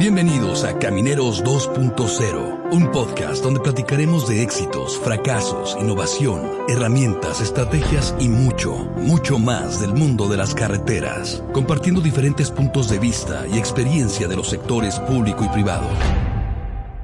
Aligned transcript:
Bienvenidos 0.00 0.64
a 0.64 0.78
Camineros 0.78 1.44
2.0, 1.44 2.72
un 2.72 2.90
podcast 2.90 3.44
donde 3.44 3.60
platicaremos 3.60 4.26
de 4.26 4.42
éxitos, 4.42 4.98
fracasos, 4.98 5.76
innovación, 5.78 6.40
herramientas, 6.70 7.42
estrategias 7.42 8.14
y 8.18 8.30
mucho, 8.30 8.72
mucho 8.96 9.38
más 9.38 9.78
del 9.78 9.92
mundo 9.92 10.26
de 10.26 10.38
las 10.38 10.54
carreteras, 10.54 11.44
compartiendo 11.52 12.00
diferentes 12.00 12.50
puntos 12.50 12.88
de 12.88 12.98
vista 12.98 13.46
y 13.52 13.58
experiencia 13.58 14.26
de 14.26 14.36
los 14.36 14.48
sectores 14.48 14.98
público 15.00 15.44
y 15.44 15.48
privado. 15.48 15.90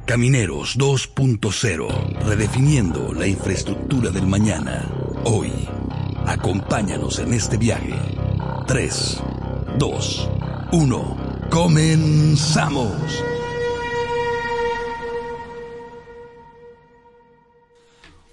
Camineros 0.07 0.79
2.0, 0.79 2.21
redefiniendo 2.25 3.13
la 3.13 3.27
infraestructura 3.27 4.09
del 4.09 4.27
mañana. 4.27 4.91
Hoy, 5.25 5.53
acompáñanos 6.25 7.19
en 7.19 7.35
este 7.35 7.59
viaje. 7.59 7.95
3, 8.67 9.23
2, 9.79 10.31
1. 10.73 11.26
Comenzamos. 11.51 13.25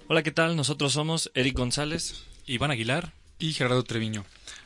Hola, 0.08 0.22
¿qué 0.22 0.30
tal? 0.30 0.56
Nosotros 0.56 0.92
somos 0.92 1.30
Eric 1.34 1.56
González, 1.56 2.24
Iván 2.46 2.70
Aguilar 2.70 3.12
y 3.38 3.52
Gerardo 3.52 3.82
Treviño. 3.84 4.24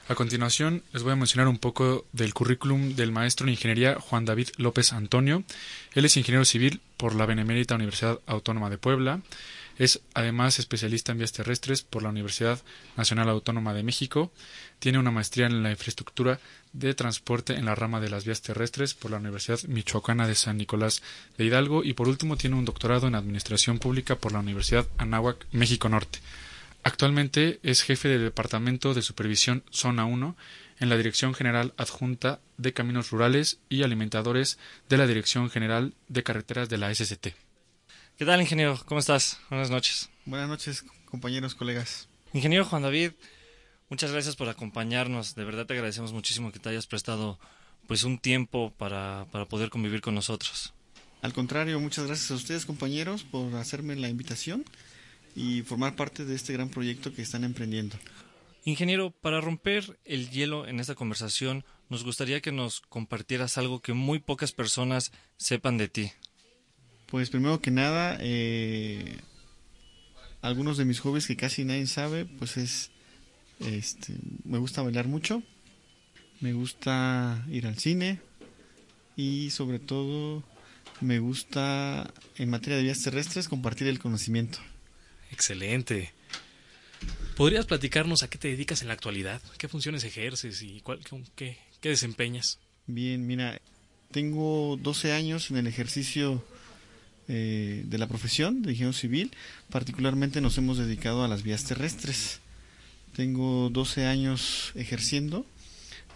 A 0.09 0.15
continuación 0.15 0.83
les 0.93 1.02
voy 1.02 1.12
a 1.12 1.16
mencionar 1.16 1.48
un 1.48 1.59
poco 1.59 2.07
del 2.12 2.34
currículum 2.34 2.95
del 2.97 3.12
maestro 3.12 3.47
en 3.47 3.52
ingeniería 3.52 3.97
Juan 4.01 4.24
David 4.24 4.49
López 4.57 4.93
Antonio. 4.93 5.45
Él 5.95 6.07
es 6.07 6.16
ingeniero 6.16 6.45
civil 6.45 6.80
por 6.96 7.15
la 7.15 7.27
Benemérita 7.27 7.74
Universidad 7.74 8.19
Autónoma 8.27 8.71
de 8.71 8.79
Puebla. 8.79 9.21
Es 9.78 10.00
además 10.12 10.59
especialista 10.59 11.12
en 11.12 11.18
vías 11.18 11.32
terrestres 11.32 11.82
por 11.82 12.02
la 12.02 12.09
Universidad 12.09 12.60
Nacional 12.96 13.28
Autónoma 13.28 13.73
de 13.73 13.84
México. 13.84 14.32
Tiene 14.80 14.98
una 14.98 15.12
maestría 15.12 15.46
en 15.46 15.62
la 15.62 15.70
infraestructura 15.70 16.41
de 16.73 16.95
transporte 16.95 17.54
en 17.54 17.64
la 17.64 17.77
rama 17.77 18.01
de 18.01 18.10
las 18.10 18.24
vías 18.24 18.42
terrestres 18.42 18.95
por 18.95 19.12
la 19.12 19.18
Universidad 19.18 19.62
Michoacana 19.68 20.27
de 20.27 20.34
San 20.34 20.56
Nicolás 20.56 21.02
de 21.38 21.45
Hidalgo 21.45 21.85
y 21.85 21.93
por 21.93 22.09
último 22.09 22.37
tiene 22.37 22.57
un 22.57 22.65
doctorado 22.65 23.07
en 23.07 23.15
Administración 23.15 23.79
Pública 23.79 24.16
por 24.16 24.32
la 24.32 24.40
Universidad 24.40 24.88
Anáhuac, 24.98 25.46
México 25.52 25.88
Norte. 25.88 26.18
Actualmente 26.82 27.60
es 27.63 27.82
jefe 27.82 28.09
del 28.09 28.23
Departamento 28.23 28.95
de 28.95 29.02
Supervisión 29.02 29.63
Zona 29.70 30.07
1 30.07 30.37
en 30.80 30.88
la 30.88 30.96
Dirección 30.96 31.35
General 31.35 31.73
Adjunta 31.76 32.40
de 32.57 32.73
Caminos 32.73 33.10
Rurales 33.10 33.59
y 33.68 33.82
Alimentadores 33.82 34.59
de 34.88 34.96
la 34.96 35.07
Dirección 35.07 35.51
General 35.51 35.95
de 36.09 36.23
Carreteras 36.23 36.68
de 36.68 36.79
la 36.79 36.92
SCT. 36.92 37.48
¿Qué 38.19 38.24
tal, 38.24 38.41
ingeniero? 38.41 38.77
¿Cómo 38.87 38.99
estás? 38.99 39.38
Buenas 39.49 39.71
noches. 39.71 40.11
Buenas 40.24 40.49
noches, 40.49 40.85
compañeros, 41.05 41.55
colegas. 41.55 42.09
Ingeniero 42.33 42.65
Juan 42.65 42.83
David, 42.83 43.13
muchas 43.91 44.10
gracias 44.10 44.35
por 44.35 44.49
acompañarnos. 44.49 45.37
De 45.37 45.45
verdad 45.45 45.66
te 45.66 45.75
agradecemos 45.75 46.13
muchísimo 46.13 46.51
que 46.51 46.59
te 46.59 46.69
hayas 46.69 46.88
prestado 46.88 47.38
pues 47.87 48.02
un 48.02 48.19
tiempo 48.19 48.73
para, 48.77 49.29
para 49.30 49.45
poder 49.45 49.71
convivir 49.71 50.01
con 50.01 50.16
nosotros. 50.16 50.75
Al 51.23 51.33
contrario, 51.33 51.79
muchas 51.79 52.09
gracias 52.09 52.33
a 52.33 52.35
ustedes, 52.35 52.66
compañeros, 52.66 53.23
por 53.23 53.55
hacerme 53.55 53.95
la 53.95 54.09
invitación 54.09 54.65
y 55.37 55.63
formar 55.63 55.95
parte 55.95 56.25
de 56.25 56.35
este 56.35 56.53
gran 56.53 56.71
proyecto 56.71 57.15
que 57.15 57.23
están 57.23 57.45
emprendiendo. 57.45 57.97
Ingeniero, 58.65 59.13
para 59.13 59.41
romper 59.41 59.97
el 60.05 60.29
hielo 60.30 60.66
en 60.66 60.80
esta 60.80 60.97
conversación, 60.97 61.65
nos 61.88 62.03
gustaría 62.03 62.41
que 62.41 62.51
nos 62.51 62.80
compartieras 62.80 63.59
algo 63.59 63.80
que 63.80 63.93
muy 63.93 64.19
pocas 64.19 64.50
personas 64.50 65.12
sepan 65.37 65.78
de 65.78 65.87
ti. 65.87 66.12
Pues 67.10 67.31
primero 67.31 67.60
que 67.60 67.70
nada, 67.70 68.19
eh, 68.20 69.16
algunos 70.42 70.76
de 70.76 70.84
mis 70.84 71.00
hobbies 71.00 71.26
que 71.26 71.37
casi 71.37 71.64
nadie 71.64 71.87
sabe, 71.87 72.26
pues 72.26 72.59
es, 72.59 72.91
este, 73.60 74.14
me 74.44 74.59
gusta 74.59 74.82
bailar 74.82 75.09
mucho, 75.09 75.42
me 76.41 76.53
gusta 76.53 77.44
ir 77.50 77.66
al 77.66 77.78
cine 77.78 78.20
y 79.16 79.50
sobre 79.50 79.78
todo 79.78 80.44
me 81.00 81.19
gusta 81.19 82.12
en 82.36 82.50
materia 82.50 82.76
de 82.76 82.84
vías 82.84 83.03
terrestres 83.03 83.48
compartir 83.48 83.86
el 83.86 83.98
conocimiento. 83.98 84.59
Excelente. 85.30 86.12
¿Podrías 87.36 87.64
platicarnos 87.64 88.22
a 88.22 88.28
qué 88.28 88.36
te 88.36 88.48
dedicas 88.48 88.82
en 88.82 88.88
la 88.88 88.94
actualidad? 88.94 89.41
¿Qué 89.56 89.68
funciones 89.68 90.04
ejerces 90.04 90.60
y 90.60 90.80
cuál, 90.82 91.00
qué, 91.34 91.56
qué 91.80 91.88
desempeñas? 91.88 92.58
Bien, 92.86 93.26
mira, 93.26 93.60
tengo 94.10 94.76
12 94.76 95.12
años 95.12 95.50
en 95.50 95.56
el 95.56 95.66
ejercicio 95.66 96.44
eh, 97.28 97.84
de 97.87 97.99
la 97.99 98.06
profesión 98.06 98.62
de 98.62 98.72
ingeniero 98.72 98.93
civil. 98.93 99.31
Particularmente 99.71 100.41
nos 100.41 100.59
hemos 100.59 100.78
dedicado 100.78 101.25
a 101.25 101.28
las 101.28 101.43
vías 101.43 101.65
terrestres. 101.65 102.41
Tengo 103.15 103.71
12 103.71 104.06
años 104.06 104.72
ejerciendo 104.75 105.47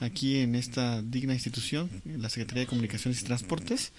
aquí 0.00 0.39
en 0.39 0.55
esta 0.55 1.03
digna 1.03 1.34
institución, 1.34 1.91
la 2.05 2.28
Secretaría 2.28 2.62
de 2.62 2.69
Comunicaciones 2.69 3.21
y 3.21 3.25
Transportes. 3.25 3.93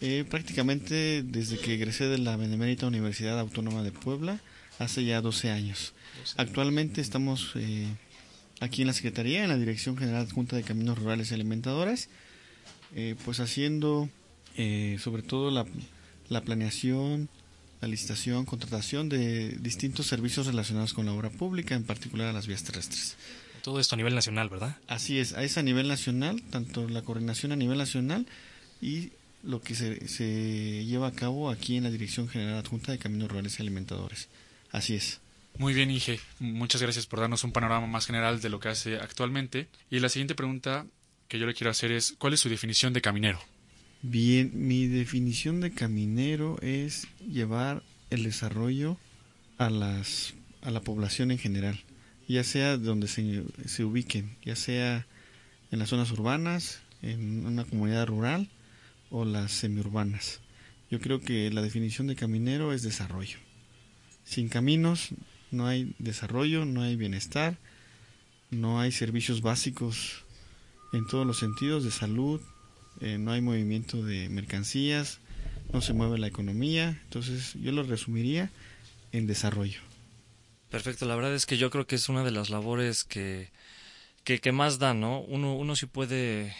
Eh, 0.00 0.24
prácticamente 0.28 1.22
desde 1.22 1.58
que 1.58 1.74
egresé 1.74 2.06
de 2.06 2.18
la 2.18 2.36
Benemérita 2.36 2.88
Universidad 2.88 3.38
Autónoma 3.38 3.84
de 3.84 3.92
Puebla 3.92 4.40
hace 4.78 5.04
ya 5.04 5.20
12 5.20 5.50
años. 5.50 5.94
Actualmente 6.36 7.00
estamos 7.00 7.52
eh, 7.54 7.86
aquí 8.60 8.82
en 8.82 8.88
la 8.88 8.92
Secretaría, 8.92 9.42
en 9.42 9.48
la 9.48 9.58
Dirección 9.58 9.96
General 9.96 10.30
Junta 10.30 10.56
de 10.56 10.62
Caminos 10.62 10.98
Rurales 10.98 11.30
y 11.30 11.34
Alimentadoras, 11.34 12.08
eh, 12.94 13.16
pues 13.24 13.40
haciendo 13.40 14.08
eh, 14.56 14.98
sobre 15.00 15.22
todo 15.22 15.50
la, 15.50 15.66
la 16.28 16.42
planeación, 16.42 17.28
la 17.80 17.88
licitación, 17.88 18.44
contratación 18.44 19.08
de 19.08 19.56
distintos 19.60 20.06
servicios 20.06 20.46
relacionados 20.46 20.94
con 20.94 21.06
la 21.06 21.12
obra 21.12 21.30
pública, 21.30 21.74
en 21.74 21.84
particular 21.84 22.28
a 22.28 22.32
las 22.32 22.46
vías 22.46 22.62
terrestres. 22.62 23.16
Todo 23.62 23.80
esto 23.80 23.94
a 23.94 23.98
nivel 23.98 24.14
nacional, 24.14 24.48
¿verdad? 24.48 24.76
Así 24.88 25.18
es, 25.18 25.32
es 25.32 25.58
a 25.58 25.62
nivel 25.62 25.88
nacional, 25.88 26.42
tanto 26.50 26.88
la 26.88 27.02
coordinación 27.02 27.52
a 27.52 27.56
nivel 27.56 27.78
nacional 27.78 28.26
y 28.80 29.10
lo 29.42 29.60
que 29.60 29.74
se, 29.74 30.08
se 30.08 30.84
lleva 30.84 31.08
a 31.08 31.12
cabo 31.12 31.50
aquí 31.50 31.76
en 31.76 31.84
la 31.84 31.90
Dirección 31.90 32.28
General 32.28 32.58
Adjunta 32.58 32.92
de 32.92 32.98
Caminos 32.98 33.28
Rurales 33.28 33.58
y 33.58 33.62
Alimentadores. 33.62 34.28
Así 34.70 34.94
es. 34.94 35.20
Muy 35.58 35.74
bien, 35.74 35.90
Inge. 35.90 36.18
Muchas 36.38 36.80
gracias 36.80 37.06
por 37.06 37.20
darnos 37.20 37.44
un 37.44 37.52
panorama 37.52 37.86
más 37.86 38.06
general 38.06 38.40
de 38.40 38.48
lo 38.48 38.58
que 38.58 38.68
hace 38.68 38.96
actualmente. 38.96 39.68
Y 39.90 40.00
la 40.00 40.08
siguiente 40.08 40.34
pregunta 40.34 40.86
que 41.28 41.38
yo 41.38 41.46
le 41.46 41.54
quiero 41.54 41.70
hacer 41.70 41.92
es, 41.92 42.14
¿cuál 42.18 42.32
es 42.32 42.40
su 42.40 42.48
definición 42.48 42.92
de 42.92 43.02
caminero? 43.02 43.40
Bien, 44.04 44.50
mi 44.52 44.88
definición 44.88 45.60
de 45.60 45.70
caminero 45.70 46.58
es 46.60 47.06
llevar 47.20 47.84
el 48.10 48.24
desarrollo 48.24 48.98
a, 49.58 49.70
las, 49.70 50.34
a 50.60 50.72
la 50.72 50.80
población 50.80 51.30
en 51.30 51.38
general, 51.38 51.78
ya 52.26 52.42
sea 52.42 52.78
donde 52.78 53.06
se, 53.06 53.44
se 53.64 53.84
ubiquen, 53.84 54.36
ya 54.44 54.56
sea 54.56 55.06
en 55.70 55.78
las 55.78 55.90
zonas 55.90 56.10
urbanas, 56.10 56.80
en 57.00 57.46
una 57.46 57.64
comunidad 57.64 58.08
rural 58.08 58.48
o 59.10 59.24
las 59.24 59.52
semiurbanas. 59.52 60.40
Yo 60.90 61.00
creo 61.00 61.20
que 61.20 61.48
la 61.52 61.62
definición 61.62 62.08
de 62.08 62.16
caminero 62.16 62.72
es 62.72 62.82
desarrollo. 62.82 63.38
Sin 64.24 64.48
caminos 64.48 65.10
no 65.52 65.68
hay 65.68 65.94
desarrollo, 66.00 66.64
no 66.64 66.82
hay 66.82 66.96
bienestar, 66.96 67.56
no 68.50 68.80
hay 68.80 68.90
servicios 68.90 69.42
básicos 69.42 70.24
en 70.92 71.06
todos 71.06 71.24
los 71.24 71.38
sentidos 71.38 71.84
de 71.84 71.92
salud, 71.92 72.40
eh, 73.00 73.18
no 73.18 73.32
hay 73.32 73.40
movimiento 73.40 74.02
de 74.02 74.28
mercancías, 74.28 75.18
no 75.72 75.80
se 75.80 75.92
mueve 75.92 76.18
la 76.18 76.26
economía, 76.26 77.00
entonces 77.04 77.54
yo 77.54 77.72
lo 77.72 77.82
resumiría 77.82 78.50
en 79.12 79.26
desarrollo. 79.26 79.80
Perfecto, 80.70 81.06
la 81.06 81.16
verdad 81.16 81.34
es 81.34 81.46
que 81.46 81.58
yo 81.58 81.70
creo 81.70 81.86
que 81.86 81.96
es 81.96 82.08
una 82.08 82.24
de 82.24 82.30
las 82.30 82.50
labores 82.50 83.04
que, 83.04 83.50
que, 84.24 84.40
que 84.40 84.52
más 84.52 84.78
da, 84.78 84.94
¿no? 84.94 85.20
Uno, 85.20 85.54
uno 85.54 85.76
sí 85.76 85.86
puede, 85.86 86.54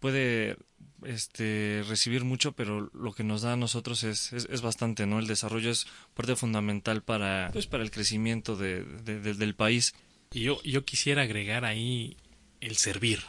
puede 0.00 0.56
este, 1.04 1.82
recibir 1.88 2.24
mucho, 2.24 2.52
pero 2.52 2.90
lo 2.92 3.12
que 3.12 3.24
nos 3.24 3.42
da 3.42 3.54
a 3.54 3.56
nosotros 3.56 4.04
es, 4.04 4.32
es, 4.32 4.46
es 4.50 4.60
bastante, 4.60 5.06
¿no? 5.06 5.18
El 5.18 5.26
desarrollo 5.26 5.70
es 5.70 5.86
parte 6.14 6.36
fundamental 6.36 7.02
para, 7.02 7.50
pues, 7.52 7.66
para 7.66 7.82
el 7.82 7.90
crecimiento 7.90 8.56
de, 8.56 8.84
de, 8.84 9.20
de, 9.20 9.34
del 9.34 9.54
país. 9.54 9.94
Y 10.32 10.40
yo, 10.40 10.62
yo 10.62 10.84
quisiera 10.84 11.22
agregar 11.22 11.64
ahí 11.64 12.16
el 12.60 12.76
servir. 12.76 13.20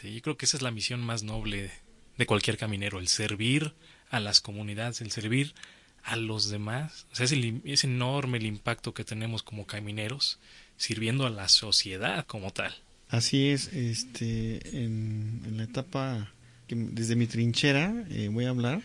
¿sí? 0.00 0.14
Yo 0.14 0.22
creo 0.22 0.36
que 0.36 0.46
esa 0.46 0.56
es 0.56 0.62
la 0.62 0.70
misión 0.70 1.00
más 1.00 1.22
noble 1.22 1.70
de 2.18 2.26
cualquier 2.26 2.58
caminero, 2.58 2.98
el 2.98 3.08
servir 3.08 3.72
a 4.10 4.20
las 4.20 4.40
comunidades, 4.40 5.00
el 5.00 5.10
servir 5.12 5.54
a 6.02 6.16
los 6.16 6.50
demás. 6.50 7.06
O 7.12 7.14
sea, 7.14 7.24
es, 7.24 7.32
el, 7.32 7.62
enorme 7.64 8.38
el 8.38 8.46
impacto 8.46 8.92
que 8.92 9.04
tenemos 9.04 9.42
como 9.42 9.66
camineros 9.66 10.38
sirviendo 10.76 11.26
a 11.26 11.30
la 11.30 11.48
sociedad 11.48 12.26
como 12.26 12.52
tal. 12.52 12.74
Así 13.08 13.48
es, 13.48 13.72
este, 13.72 14.84
en, 14.84 15.54
la 15.56 15.64
etapa 15.64 16.32
desde 16.68 17.16
mi 17.16 17.26
trinchera 17.26 18.04
eh, 18.10 18.28
voy 18.30 18.44
a 18.44 18.50
hablar. 18.50 18.82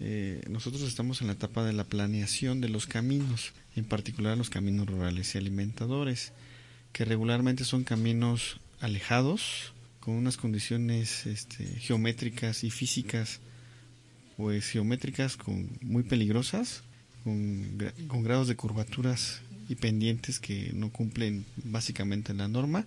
Eh, 0.00 0.42
nosotros 0.48 0.82
estamos 0.82 1.20
en 1.20 1.28
la 1.28 1.32
etapa 1.32 1.64
de 1.64 1.72
la 1.72 1.84
planeación 1.84 2.60
de 2.60 2.68
los 2.68 2.86
caminos, 2.86 3.52
en 3.74 3.84
particular 3.84 4.36
los 4.36 4.50
caminos 4.50 4.86
rurales 4.86 5.34
y 5.34 5.38
alimentadores, 5.38 6.32
que 6.92 7.04
regularmente 7.04 7.64
son 7.64 7.84
caminos 7.84 8.60
alejados, 8.80 9.73
con 10.04 10.14
unas 10.14 10.36
condiciones 10.36 11.24
este, 11.24 11.64
geométricas 11.64 12.62
y 12.62 12.70
físicas, 12.70 13.40
pues 14.36 14.68
geométricas 14.68 15.38
con, 15.38 15.70
muy 15.80 16.02
peligrosas, 16.02 16.82
con, 17.22 17.78
con 18.06 18.22
grados 18.22 18.48
de 18.48 18.56
curvaturas 18.56 19.40
y 19.66 19.76
pendientes 19.76 20.40
que 20.40 20.72
no 20.74 20.90
cumplen 20.90 21.46
básicamente 21.56 22.34
la 22.34 22.48
norma, 22.48 22.84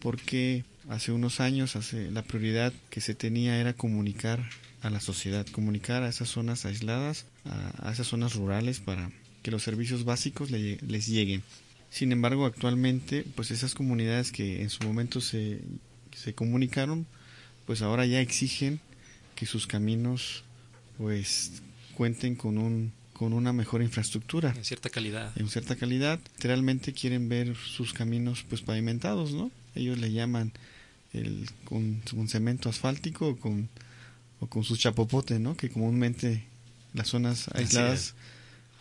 porque 0.00 0.64
hace 0.88 1.12
unos 1.12 1.40
años, 1.40 1.76
hace, 1.76 2.10
la 2.10 2.22
prioridad 2.22 2.72
que 2.88 3.02
se 3.02 3.14
tenía 3.14 3.60
era 3.60 3.74
comunicar 3.74 4.48
a 4.80 4.88
la 4.88 5.00
sociedad, 5.00 5.46
comunicar 5.48 6.04
a 6.04 6.08
esas 6.08 6.30
zonas 6.30 6.64
aisladas, 6.64 7.26
a, 7.44 7.92
esas 7.92 8.06
zonas 8.06 8.34
rurales 8.34 8.80
para 8.80 9.10
que 9.42 9.50
los 9.50 9.62
servicios 9.62 10.04
básicos 10.04 10.50
les 10.50 11.06
lleguen. 11.06 11.42
Sin 11.90 12.12
embargo, 12.12 12.46
actualmente, 12.46 13.24
pues 13.34 13.50
esas 13.50 13.74
comunidades 13.74 14.32
que 14.32 14.62
en 14.62 14.70
su 14.70 14.84
momento 14.84 15.20
se, 15.20 15.60
se 16.16 16.34
comunicaron, 16.34 17.06
pues 17.66 17.82
ahora 17.82 18.06
ya 18.06 18.20
exigen 18.20 18.80
que 19.34 19.46
sus 19.46 19.66
caminos 19.66 20.42
pues 20.98 21.62
cuenten 21.94 22.34
con 22.34 22.58
un 22.58 22.92
con 23.12 23.32
una 23.32 23.52
mejor 23.54 23.80
infraestructura. 23.80 24.52
En 24.54 24.64
cierta 24.64 24.90
calidad. 24.90 25.32
En 25.36 25.48
cierta 25.48 25.74
calidad 25.76 26.20
literalmente 26.36 26.92
quieren 26.92 27.28
ver 27.28 27.56
sus 27.56 27.92
caminos 27.92 28.44
pues 28.48 28.62
pavimentados 28.62 29.32
no 29.32 29.50
ellos 29.74 29.98
le 29.98 30.12
llaman 30.12 30.52
el 31.12 31.48
con, 31.64 32.02
cemento 32.28 32.68
asfáltico 32.68 33.28
o 33.28 33.36
con 33.36 33.68
o 34.40 34.46
con 34.46 34.64
su 34.64 34.76
chapopote 34.76 35.38
no 35.38 35.56
que 35.56 35.70
comúnmente 35.70 36.44
las 36.92 37.08
zonas 37.08 37.48
aisladas 37.54 38.14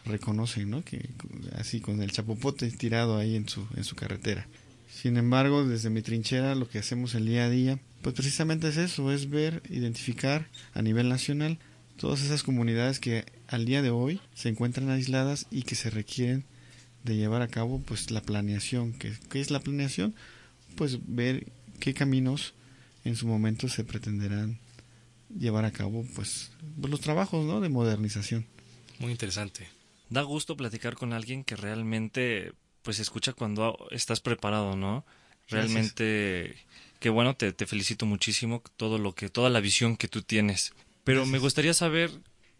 reconocen 0.05 0.69
no 0.69 0.83
que 0.83 1.09
así 1.57 1.79
con 1.79 2.01
el 2.01 2.11
chapopote 2.11 2.69
tirado 2.71 3.17
ahí 3.17 3.35
en 3.35 3.47
su 3.47 3.65
en 3.75 3.83
su 3.83 3.95
carretera 3.95 4.47
sin 4.95 5.18
embargo 5.18 5.68
desde 5.68 5.89
mi 5.89 6.01
trinchera 6.01 6.56
lo 6.56 6.68
que 6.68 6.80
hacemos 6.80 7.15
el 7.15 7.25
día 7.25 7.45
a 7.45 7.50
día 7.50 7.80
pues 8.06 8.13
precisamente 8.13 8.68
es 8.68 8.77
eso, 8.77 9.12
es 9.12 9.31
ver, 9.31 9.63
identificar 9.68 10.47
a 10.75 10.83
nivel 10.83 11.09
nacional 11.09 11.57
todas 11.97 12.21
esas 12.21 12.44
comunidades 12.44 13.00
que 13.00 13.25
al 13.47 13.65
día 13.65 13.81
de 13.81 13.89
hoy 13.89 14.21
se 14.36 14.50
encuentran 14.50 14.92
aisladas 14.92 15.47
y 15.50 15.63
que 15.63 15.74
se 15.74 15.89
requieren 15.89 16.45
de 17.03 17.15
llevar 17.15 17.42
a 17.42 17.47
cabo 17.47 17.80
pues 17.80 18.12
la 18.12 18.21
planeación. 18.21 18.94
¿Qué, 18.94 19.12
qué 19.31 19.42
es 19.42 19.50
la 19.50 19.59
planeación? 19.59 20.13
Pues 20.75 21.00
ver 21.07 21.48
qué 21.80 21.95
caminos 21.95 22.53
en 23.06 23.15
su 23.15 23.25
momento 23.25 23.69
se 23.69 23.83
pretenderán 23.83 24.59
llevar 25.36 25.65
a 25.65 25.71
cabo 25.71 26.06
pues, 26.13 26.51
pues 26.80 26.91
los 26.91 27.01
trabajos 27.01 27.44
¿no? 27.44 27.59
de 27.59 27.69
modernización. 27.69 28.45
Muy 29.00 29.09
interesante. 29.12 29.68
Da 30.12 30.21
gusto 30.21 30.56
platicar 30.56 30.94
con 30.94 31.12
alguien 31.12 31.44
que 31.44 31.56
realmente 31.56 32.53
pues 32.85 32.99
escucha 32.99 33.33
cuando 33.33 33.87
estás 33.89 34.21
preparado, 34.21 34.77
¿no? 34.77 35.03
Realmente 35.49 36.55
que 36.99 37.09
bueno, 37.09 37.35
te, 37.35 37.53
felicito 37.65 38.05
muchísimo 38.05 38.63
todo 38.77 38.97
lo 38.97 39.13
que, 39.13 39.29
toda 39.29 39.49
la 39.49 39.59
visión 39.59 39.97
que 39.97 40.07
tú 40.07 40.21
tienes. 40.21 40.73
Pero 41.03 41.25
me 41.25 41.39
gustaría 41.39 41.73
saber 41.73 42.11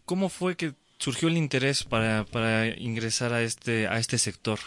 cómo 0.04 0.30
fue 0.30 0.58
que 0.58 0.74
surgió 1.00 1.30
el 1.30 1.38
interés 1.38 1.84
para, 1.84 2.26
para 2.26 2.68
ingresar 2.78 3.34
a 3.34 3.42
este, 3.44 3.88
a 3.88 3.98
este 3.98 4.18
sector. 4.18 4.60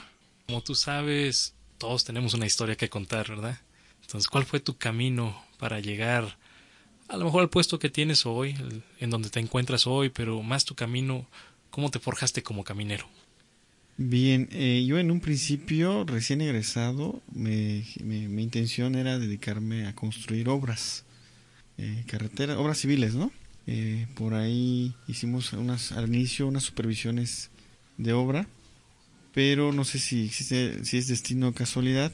Como 0.46 0.62
tú 0.62 0.74
sabes, 0.74 1.54
todos 1.76 2.04
tenemos 2.04 2.34
una 2.34 2.46
historia 2.46 2.76
que 2.76 2.88
contar, 2.88 3.28
¿verdad? 3.28 3.60
Entonces, 4.02 4.28
¿cuál 4.28 4.46
fue 4.46 4.60
tu 4.60 4.76
camino 4.78 5.44
para 5.58 5.80
llegar 5.80 6.38
a 7.08 7.16
lo 7.16 7.24
mejor 7.24 7.42
al 7.42 7.50
puesto 7.50 7.78
que 7.78 7.90
tienes 7.90 8.26
hoy, 8.26 8.56
en 8.98 9.10
donde 9.10 9.30
te 9.30 9.40
encuentras 9.40 9.86
hoy, 9.86 10.08
pero 10.08 10.42
más 10.42 10.64
tu 10.64 10.74
camino, 10.74 11.26
cómo 11.70 11.90
te 11.90 11.98
forjaste 11.98 12.42
como 12.42 12.64
caminero? 12.64 13.08
Bien, 14.00 14.48
eh, 14.52 14.84
yo 14.86 15.00
en 15.00 15.10
un 15.10 15.18
principio, 15.18 16.04
recién 16.04 16.40
egresado, 16.40 17.20
me, 17.34 17.84
mi 18.04 18.44
intención 18.44 18.94
era 18.94 19.18
dedicarme 19.18 19.88
a 19.88 19.94
construir 19.96 20.48
obras, 20.48 21.04
eh, 21.78 22.04
carreteras, 22.06 22.58
obras 22.58 22.78
civiles, 22.78 23.16
¿no? 23.16 23.32
Eh, 23.66 24.06
por 24.14 24.34
ahí 24.34 24.94
hicimos 25.08 25.52
unas, 25.52 25.90
al 25.90 26.06
inicio 26.06 26.46
unas 26.46 26.62
supervisiones 26.62 27.50
de 27.96 28.12
obra, 28.12 28.46
pero 29.34 29.72
no 29.72 29.84
sé 29.84 29.98
si 29.98 30.26
existe, 30.26 30.84
si 30.84 30.96
es 30.96 31.08
destino 31.08 31.48
o 31.48 31.52
casualidad. 31.52 32.12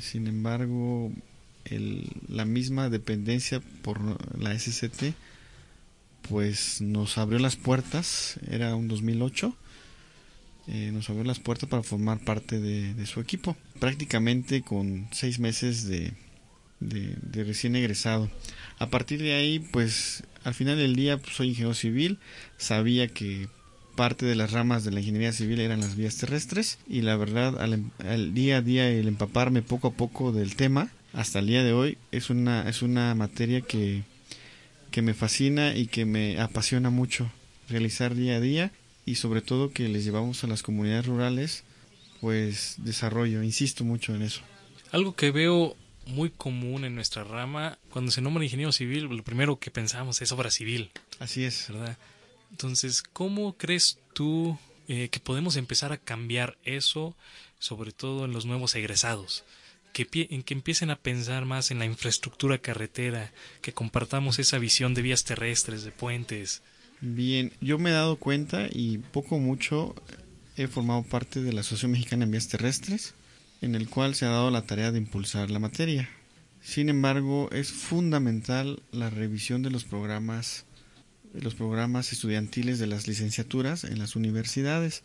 sin 0.00 0.26
embargo, 0.26 1.12
el, 1.64 2.10
la 2.28 2.44
misma 2.44 2.90
dependencia 2.90 3.60
por 3.82 4.00
la 4.42 4.58
SCT, 4.58 5.14
pues 6.28 6.80
nos 6.80 7.18
abrió 7.18 7.38
las 7.38 7.54
puertas, 7.54 8.40
era 8.50 8.74
un 8.74 8.88
2008 8.88 9.56
eh, 10.66 10.90
nos 10.92 11.10
abrió 11.10 11.24
las 11.24 11.40
puertas 11.40 11.68
para 11.68 11.82
formar 11.82 12.20
parte 12.20 12.58
de, 12.58 13.06
su 13.06 13.20
equipo, 13.20 13.56
prácticamente 13.80 14.62
con 14.62 15.08
seis 15.12 15.38
meses 15.38 15.86
de, 15.86 16.14
recién 17.32 17.76
egresado. 17.76 18.30
A 18.78 18.88
partir 18.88 19.20
de 19.20 19.34
ahí, 19.34 19.58
pues 19.58 20.24
al 20.42 20.54
final 20.54 20.78
del 20.78 20.96
día 20.96 21.18
pues, 21.18 21.36
soy 21.36 21.48
ingeniero 21.48 21.74
civil, 21.74 22.18
sabía 22.56 23.08
que 23.08 23.48
parte 23.94 24.26
de 24.26 24.34
las 24.34 24.52
ramas 24.52 24.84
de 24.84 24.90
la 24.90 25.00
ingeniería 25.00 25.32
civil 25.32 25.60
eran 25.60 25.80
las 25.80 25.96
vías 25.96 26.16
terrestres 26.16 26.78
y 26.88 27.02
la 27.02 27.16
verdad 27.16 27.60
al, 27.60 27.74
em, 27.74 27.90
al, 27.98 28.34
día 28.34 28.56
a 28.56 28.60
día 28.60 28.90
el 28.90 29.06
empaparme 29.06 29.62
poco 29.62 29.88
a 29.88 29.92
poco 29.92 30.32
del 30.32 30.56
tema 30.56 30.90
hasta 31.12 31.38
el 31.38 31.46
día 31.46 31.62
de 31.62 31.72
hoy 31.72 31.96
es 32.10 32.28
una 32.28 32.68
es 32.68 32.82
una 32.82 33.14
materia 33.14 33.60
que 33.60 34.02
que 34.90 35.00
me 35.00 35.14
fascina 35.14 35.76
y 35.76 35.86
que 35.86 36.06
me 36.06 36.40
apasiona 36.40 36.90
mucho 36.90 37.30
realizar 37.68 38.16
día 38.16 38.36
a 38.36 38.40
día 38.40 38.72
y 39.06 39.16
sobre 39.16 39.42
todo 39.42 39.72
que 39.72 39.88
les 39.88 40.04
llevamos 40.04 40.44
a 40.44 40.46
las 40.46 40.62
comunidades 40.62 41.06
rurales 41.06 41.64
pues 42.24 42.76
desarrollo, 42.78 43.42
insisto 43.42 43.84
mucho 43.84 44.14
en 44.14 44.22
eso. 44.22 44.40
Algo 44.92 45.14
que 45.14 45.30
veo 45.30 45.76
muy 46.06 46.30
común 46.30 46.86
en 46.86 46.94
nuestra 46.94 47.22
rama, 47.22 47.78
cuando 47.90 48.10
se 48.10 48.22
nombra 48.22 48.44
ingeniero 48.44 48.72
civil, 48.72 49.04
lo 49.04 49.22
primero 49.22 49.58
que 49.58 49.70
pensamos 49.70 50.22
es 50.22 50.32
obra 50.32 50.50
civil. 50.50 50.90
Así 51.18 51.44
es. 51.44 51.66
¿Verdad? 51.68 51.98
Entonces, 52.50 53.02
¿cómo 53.02 53.58
crees 53.58 53.98
tú 54.14 54.58
eh, 54.88 55.10
que 55.10 55.20
podemos 55.20 55.56
empezar 55.56 55.92
a 55.92 55.98
cambiar 55.98 56.56
eso, 56.64 57.14
sobre 57.58 57.92
todo 57.92 58.24
en 58.24 58.32
los 58.32 58.46
nuevos 58.46 58.74
egresados? 58.74 59.44
Que, 59.92 60.08
en 60.30 60.42
que 60.42 60.54
empiecen 60.54 60.88
a 60.88 60.96
pensar 60.96 61.44
más 61.44 61.70
en 61.70 61.78
la 61.78 61.84
infraestructura 61.84 62.56
carretera, 62.56 63.32
que 63.60 63.74
compartamos 63.74 64.38
esa 64.38 64.56
visión 64.58 64.94
de 64.94 65.02
vías 65.02 65.24
terrestres, 65.24 65.84
de 65.84 65.92
puentes, 65.92 66.62
Bien, 67.06 67.52
yo 67.60 67.78
me 67.78 67.90
he 67.90 67.92
dado 67.92 68.16
cuenta 68.16 68.66
y 68.72 68.96
poco 68.96 69.38
mucho 69.38 69.94
he 70.56 70.68
formado 70.68 71.02
parte 71.02 71.42
de 71.42 71.52
la 71.52 71.60
Asociación 71.60 71.92
Mexicana 71.92 72.24
en 72.24 72.30
Vías 72.30 72.48
Terrestres, 72.48 73.12
en 73.60 73.74
el 73.74 73.90
cual 73.90 74.14
se 74.14 74.24
ha 74.24 74.30
dado 74.30 74.50
la 74.50 74.62
tarea 74.62 74.90
de 74.90 75.00
impulsar 75.00 75.50
la 75.50 75.58
materia. 75.58 76.08
Sin 76.62 76.88
embargo, 76.88 77.50
es 77.52 77.70
fundamental 77.70 78.82
la 78.90 79.10
revisión 79.10 79.62
de 79.62 79.68
los 79.68 79.84
programas 79.84 80.64
los 81.34 81.54
programas 81.54 82.10
estudiantiles 82.10 82.78
de 82.78 82.86
las 82.86 83.06
licenciaturas 83.06 83.84
en 83.84 83.98
las 83.98 84.16
universidades, 84.16 85.02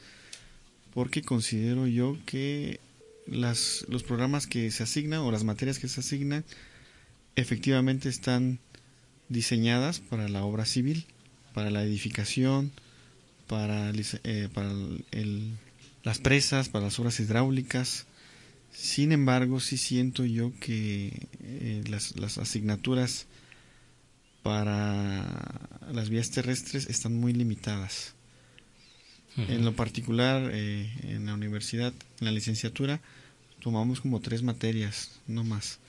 porque 0.93 1.21
considero 1.21 1.85
yo 1.85 2.17
que 2.25 2.79
las, 3.27 3.85
los 3.89 4.03
programas 4.03 4.47
que 4.47 4.71
se 4.71 4.83
asignan 4.83 5.19
o 5.19 5.31
las 5.33 5.43
materias 5.43 5.79
que 5.79 5.89
se 5.89 5.99
asignan 5.99 6.45
efectivamente 7.35 8.07
están 8.07 8.59
diseñadas 9.27 9.99
para 9.99 10.29
la 10.29 10.45
obra 10.45 10.63
civil 10.63 11.05
para 11.53 11.69
la 11.69 11.83
edificación, 11.83 12.71
para, 13.47 13.91
eh, 14.23 14.49
para 14.53 14.71
el, 15.11 15.51
las 16.03 16.19
presas, 16.19 16.69
para 16.69 16.85
las 16.85 16.99
obras 16.99 17.19
hidráulicas. 17.19 18.05
Sin 18.71 19.11
embargo, 19.11 19.59
sí 19.59 19.77
siento 19.77 20.25
yo 20.25 20.51
que 20.59 21.27
eh, 21.41 21.83
las, 21.89 22.17
las 22.19 22.37
asignaturas 22.37 23.25
para 24.43 25.25
las 25.91 26.09
vías 26.09 26.31
terrestres 26.31 26.87
están 26.87 27.15
muy 27.15 27.33
limitadas. 27.33 28.13
En 29.37 29.63
lo 29.63 29.73
particular, 29.73 30.49
eh, 30.51 30.91
en 31.03 31.27
la 31.27 31.33
universidad, 31.33 31.93
en 32.19 32.25
la 32.25 32.31
licenciatura, 32.31 32.99
tomamos 33.61 34.01
como 34.01 34.19
tres 34.19 34.43
materias, 34.43 35.11
no 35.27 35.45
más. 35.45 35.79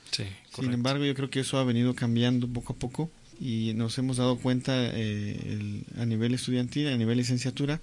Sin 0.54 0.72
embargo, 0.72 1.04
yo 1.04 1.14
creo 1.14 1.30
que 1.30 1.40
eso 1.40 1.58
ha 1.58 1.64
venido 1.64 1.96
cambiando 1.96 2.46
poco 2.46 2.74
a 2.74 2.76
poco 2.76 3.10
y 3.40 3.72
nos 3.74 3.96
hemos 3.98 4.18
dado 4.18 4.36
cuenta 4.36 4.74
eh, 4.76 5.82
a 5.98 6.04
nivel 6.04 6.34
estudiantil, 6.34 6.88
a 6.88 6.96
nivel 6.96 7.16
licenciatura, 7.16 7.80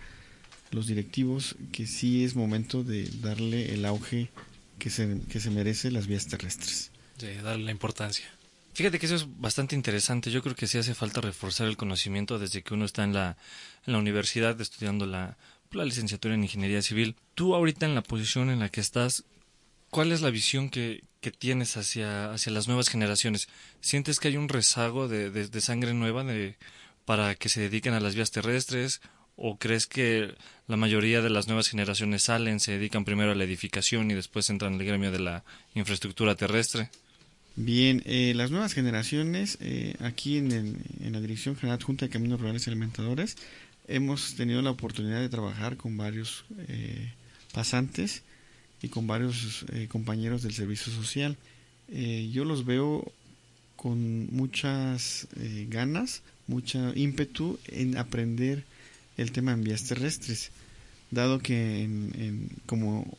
los 0.71 0.85
directivos, 0.85 1.55
que 1.71 1.87
sí 1.87 2.23
es 2.23 2.35
momento 2.35 2.83
de 2.83 3.09
darle 3.21 3.73
el 3.73 3.85
auge 3.85 4.29
que 4.77 4.89
se, 4.89 5.19
que 5.29 5.39
se 5.39 5.49
merece 5.49 5.89
las 5.89 6.05
vías 6.05 6.27
terrestres. 6.27 6.91
De 7.17 7.41
darle 7.41 7.65
la 7.65 7.71
importancia. 7.71 8.27
Fíjate 8.73 8.99
que 8.99 9.07
eso 9.07 9.15
es 9.15 9.25
bastante 9.39 9.75
interesante. 9.75 10.29
Yo 10.29 10.43
creo 10.43 10.55
que 10.55 10.67
sí 10.67 10.77
hace 10.77 10.93
falta 10.93 11.19
reforzar 11.19 11.67
el 11.67 11.77
conocimiento 11.77 12.37
desde 12.37 12.61
que 12.61 12.75
uno 12.75 12.85
está 12.85 13.03
en 13.03 13.13
la, 13.13 13.35
en 13.87 13.93
la 13.93 13.99
universidad 13.99 14.61
estudiando 14.61 15.07
la, 15.07 15.35
la 15.71 15.85
licenciatura 15.85 16.35
en 16.35 16.43
ingeniería 16.43 16.83
civil. 16.83 17.15
Tú 17.33 17.55
ahorita 17.55 17.87
en 17.87 17.95
la 17.95 18.03
posición 18.03 18.51
en 18.51 18.59
la 18.59 18.69
que 18.69 18.81
estás, 18.81 19.23
¿cuál 19.89 20.11
es 20.11 20.21
la 20.21 20.29
visión 20.29 20.69
que, 20.69 21.03
que 21.21 21.31
tienes 21.31 21.77
hacia, 21.77 22.31
hacia 22.31 22.51
las 22.51 22.67
nuevas 22.67 22.89
generaciones? 22.89 23.47
¿Sientes 23.81 24.19
que 24.19 24.29
hay 24.29 24.37
un 24.37 24.49
rezago 24.49 25.07
de, 25.07 25.29
de, 25.29 25.61
sangre 25.61 25.93
nueva 25.93 26.23
de, 26.23 26.55
para 27.05 27.35
que 27.35 27.49
se 27.49 27.61
dediquen 27.61 27.93
a 27.93 27.99
las 27.99 28.15
vías 28.15 28.31
terrestres? 28.31 29.01
¿O 29.35 29.57
crees 29.57 29.85
que 29.85 30.33
la 30.67 30.77
mayoría 30.77 31.21
de 31.21 31.29
las 31.29 31.47
nuevas 31.47 31.67
generaciones 31.67 32.23
salen, 32.23 32.59
se 32.59 32.71
dedican 32.71 33.05
primero 33.05 33.31
a 33.31 33.35
la 33.35 33.43
edificación 33.43 34.09
y 34.09 34.15
después 34.15 34.49
entran 34.49 34.73
en 34.73 34.81
el 34.81 34.87
gremio 34.87 35.11
de 35.11 35.19
la 35.19 35.43
infraestructura 35.75 36.35
terrestre? 36.35 36.89
Bien, 37.55 38.03
eh, 38.05 38.33
las 38.35 38.51
nuevas 38.51 38.73
generaciones, 38.73 39.57
eh, 39.61 39.95
aquí 39.99 40.37
en, 40.37 40.51
en, 40.51 41.11
la 41.11 41.19
Dirección 41.19 41.55
General 41.55 41.81
Junta 41.81 42.05
de 42.05 42.11
Caminos 42.11 42.39
Rurales 42.39 42.65
y 42.65 42.69
Alimentadores, 42.69 43.35
hemos 43.87 44.35
tenido 44.35 44.61
la 44.61 44.71
oportunidad 44.71 45.19
de 45.19 45.29
trabajar 45.29 45.77
con 45.77 45.97
varios 45.97 46.45
eh, 46.67 47.13
pasantes 47.53 48.23
y 48.81 48.89
con 48.89 49.07
varios 49.07 49.65
eh, 49.73 49.87
compañeros 49.87 50.43
del 50.43 50.53
servicio 50.53 50.91
social. 50.91 51.37
eh, 51.89 52.29
yo 52.31 52.45
los 52.45 52.65
veo 52.65 53.11
con 53.75 54.27
muchas 54.35 55.27
eh, 55.37 55.67
ganas, 55.69 56.21
mucha 56.47 56.91
ímpetu 56.95 57.59
en 57.67 57.97
aprender 57.97 58.63
el 59.17 59.31
tema 59.31 59.53
en 59.53 59.63
vías 59.63 59.85
terrestres, 59.85 60.51
dado 61.11 61.39
que, 61.39 61.83
en, 61.83 62.49
como 62.65 63.17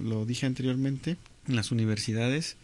lo, 0.00 0.24
dije 0.24 0.46
anteriormente, 0.46 1.16
en 1.46 1.56
las 1.56 1.70
universidades 1.70 2.56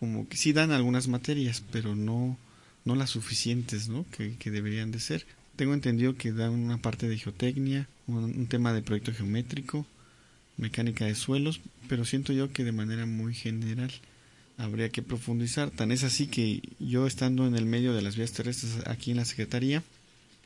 como 0.00 0.28
que 0.28 0.36
sí 0.36 0.52
dan 0.52 0.72
algunas 0.72 1.08
materias, 1.08 1.62
pero 1.70 1.94
no, 1.94 2.36
no 2.84 2.94
las 2.96 3.10
suficientes 3.10 3.88
¿no? 3.88 4.04
Que 4.10 4.50
deberían 4.50 4.90
de 4.90 5.00
ser. 5.00 5.24
Tengo 5.56 5.72
entendido 5.72 6.16
que 6.16 6.32
dan 6.32 6.50
una 6.50 6.76
parte 6.78 7.08
de 7.08 7.16
geotecnia, 7.16 7.88
un 8.06 8.46
tema 8.46 8.74
de 8.74 8.82
proyecto 8.82 9.14
geométrico, 9.14 9.86
mecánica 10.56 11.04
de 11.04 11.14
suelos, 11.14 11.60
pero 11.88 12.04
siento 12.04 12.32
yo 12.32 12.52
que 12.52 12.64
de 12.64 12.72
manera 12.72 13.06
muy 13.06 13.34
general 13.34 13.90
habría 14.56 14.88
que 14.88 15.02
profundizar. 15.02 15.70
Tan 15.70 15.92
es 15.92 16.04
así 16.04 16.26
que 16.26 16.62
yo 16.78 17.06
estando 17.06 17.46
en 17.46 17.56
el 17.56 17.66
medio 17.66 17.94
de 17.94 18.02
las 18.02 18.16
vías 18.16 18.32
terrestres 18.32 18.86
aquí 18.86 19.10
en 19.10 19.18
la 19.18 19.24
Secretaría, 19.24 19.82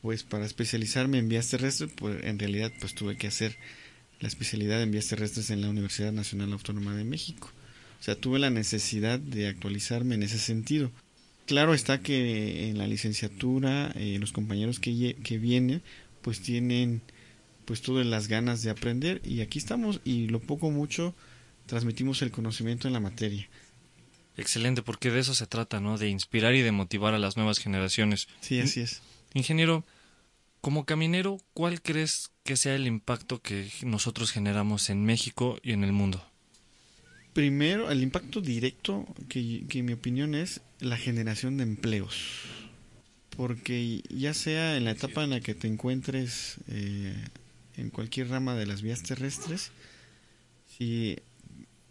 pues 0.03 0.23
para 0.23 0.47
especializarme 0.47 1.19
en 1.19 1.29
vías 1.29 1.49
terrestres, 1.49 1.91
pues 1.97 2.25
en 2.25 2.39
realidad 2.39 2.73
pues 2.81 2.95
tuve 2.95 3.17
que 3.17 3.27
hacer 3.27 3.57
la 4.21 4.29
especialidad 4.29 4.83
en 4.83 4.91
vías 4.91 5.09
terrestres 5.09 5.51
en 5.51 5.61
la 5.63 5.71
Universidad 5.71 6.13
Nacional 6.13 6.53
Autónoma 6.53 6.95
de 6.95 7.05
México. 7.05 7.51
O 8.01 8.03
sea, 8.03 8.15
tuve 8.15 8.39
la 8.39 8.51
necesidad 8.51 9.19
de 9.19 9.49
actualizarme 9.49 10.15
en 10.15 10.23
ese 10.23 10.39
sentido. 10.39 10.91
Claro 11.47 11.75
está 11.75 12.01
que 12.01 12.69
en 12.69 12.79
la 12.79 12.87
licenciatura 12.87 13.93
eh, 13.95 14.19
los 14.21 14.33
compañeros 14.33 14.79
que, 14.79 15.17
que 15.23 15.39
vienen 15.39 15.83
pues 16.23 16.41
tienen 16.41 17.03
pues 17.71 17.83
todas 17.83 18.05
las 18.05 18.27
ganas 18.27 18.65
de 18.65 18.71
aprender 18.71 19.23
y 19.25 19.43
aquí 19.43 19.61
estamos 19.61 20.01
y 20.05 20.27
lo 20.27 20.41
poco 20.41 20.73
mucho 20.73 21.15
transmitimos 21.67 22.21
el 22.21 22.33
conocimiento 22.33 22.89
en 22.89 22.95
la 22.95 22.99
materia. 22.99 23.49
Excelente, 24.37 24.83
porque 24.83 25.13
de 25.13 25.21
eso 25.21 25.35
se 25.35 25.47
trata, 25.47 25.79
¿no? 25.79 25.97
De 25.97 26.09
inspirar 26.09 26.57
y 26.57 26.63
de 26.63 26.73
motivar 26.73 27.15
a 27.15 27.21
las 27.21 27.37
nuevas 27.37 27.61
generaciones. 27.61 28.27
Sí, 28.41 28.59
así 28.59 28.81
es. 28.81 29.03
Ingeniero, 29.35 29.85
como 30.61 30.85
caminero, 30.85 31.39
¿cuál 31.55 31.81
crees 31.81 32.33
que 32.43 32.57
sea 32.57 32.75
el 32.75 32.89
impacto 32.89 33.41
que 33.41 33.71
nosotros 33.85 34.33
generamos 34.33 34.91
en 34.91 35.05
México 35.05 35.61
y 35.63 35.71
en 35.71 35.85
el 35.85 35.93
mundo? 35.93 36.27
Primero, 37.35 37.89
el 37.93 38.03
impacto 38.03 38.41
directo, 38.41 39.07
que, 39.29 39.65
que 39.69 39.79
en 39.79 39.85
mi 39.85 39.93
opinión 39.93 40.35
es 40.35 40.61
la 40.81 40.97
generación 40.97 41.57
de 41.57 41.63
empleos. 41.63 42.47
Porque 43.37 44.03
ya 44.11 44.35
sea 44.35 44.77
en 44.77 44.87
la 44.87 44.91
etapa 44.91 45.23
en 45.23 45.31
la 45.31 45.41
que 45.41 45.55
te 45.55 45.69
encuentres 45.69 46.57
eh, 46.67 47.15
en 47.77 47.91
cualquier 47.91 48.29
rama 48.29 48.55
de 48.55 48.67
las 48.67 48.83
vías 48.83 49.03
terrestres, 49.03 49.71
si 50.67 51.19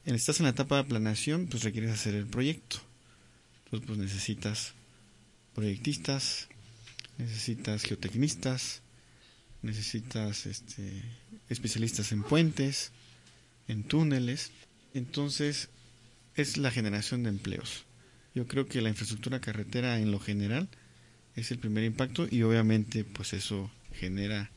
estás 0.06 0.40
en 0.40 0.46
la 0.46 0.52
etapa 0.52 0.78
de 0.78 0.84
planeación, 0.86 1.48
pues 1.48 1.64
requieres 1.64 1.92
hacer 1.92 2.16
el 2.16 2.26
proyecto. 2.26 2.78
Entonces, 3.66 3.88
pues 3.88 4.00
necesitas 4.00 4.74
proyectistas, 5.54 6.48
necesitas 7.18 7.84
geotecnistas, 7.84 8.82
necesitas 9.62 10.46
este, 10.46 11.04
especialistas 11.50 12.12
en 12.12 12.24
puentes, 12.24 12.92
en 13.68 13.84
túneles. 13.84 14.52
Entonces, 14.94 15.70
es 16.36 16.58
la 16.58 16.72
generación 16.72 17.24
de 17.24 17.30
empleos. 17.30 17.86
Yo 18.34 18.48
creo 18.48 18.68
que 18.68 18.82
la 18.82 18.90
infraestructura 18.90 19.40
carretera 19.40 20.00
en 20.00 20.12
lo 20.12 20.20
general 20.20 20.70
es 21.36 21.52
el 21.52 21.60
primer 21.60 21.84
impacto 21.84 22.28
y 22.30 22.44
obviamente 22.44 23.04
pues 23.04 23.34
eso 23.34 23.72
genera 23.94 24.52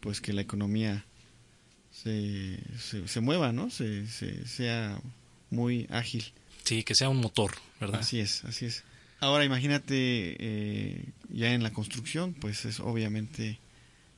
pues 0.00 0.20
que 0.20 0.32
la 0.32 0.42
economía 0.42 1.04
se, 1.92 2.58
se, 3.06 3.20
mueva, 3.20 3.52
¿no? 3.52 3.70
Se, 3.70 4.06
sea 4.06 5.00
muy 5.50 5.86
ágil. 5.90 6.32
Sí, 6.64 6.82
que 6.82 6.94
sea 6.94 7.08
un 7.08 7.18
motor, 7.18 7.52
¿verdad? 7.80 8.00
Así 8.00 8.20
es, 8.20 8.44
así 8.44 8.66
es. 8.66 8.84
Ahora 9.20 9.44
imagínate 9.44 10.36
eh, 10.38 11.04
ya 11.30 11.54
en 11.54 11.62
la 11.62 11.72
construcción, 11.72 12.34
pues 12.34 12.64
es 12.64 12.80
obviamente 12.80 13.58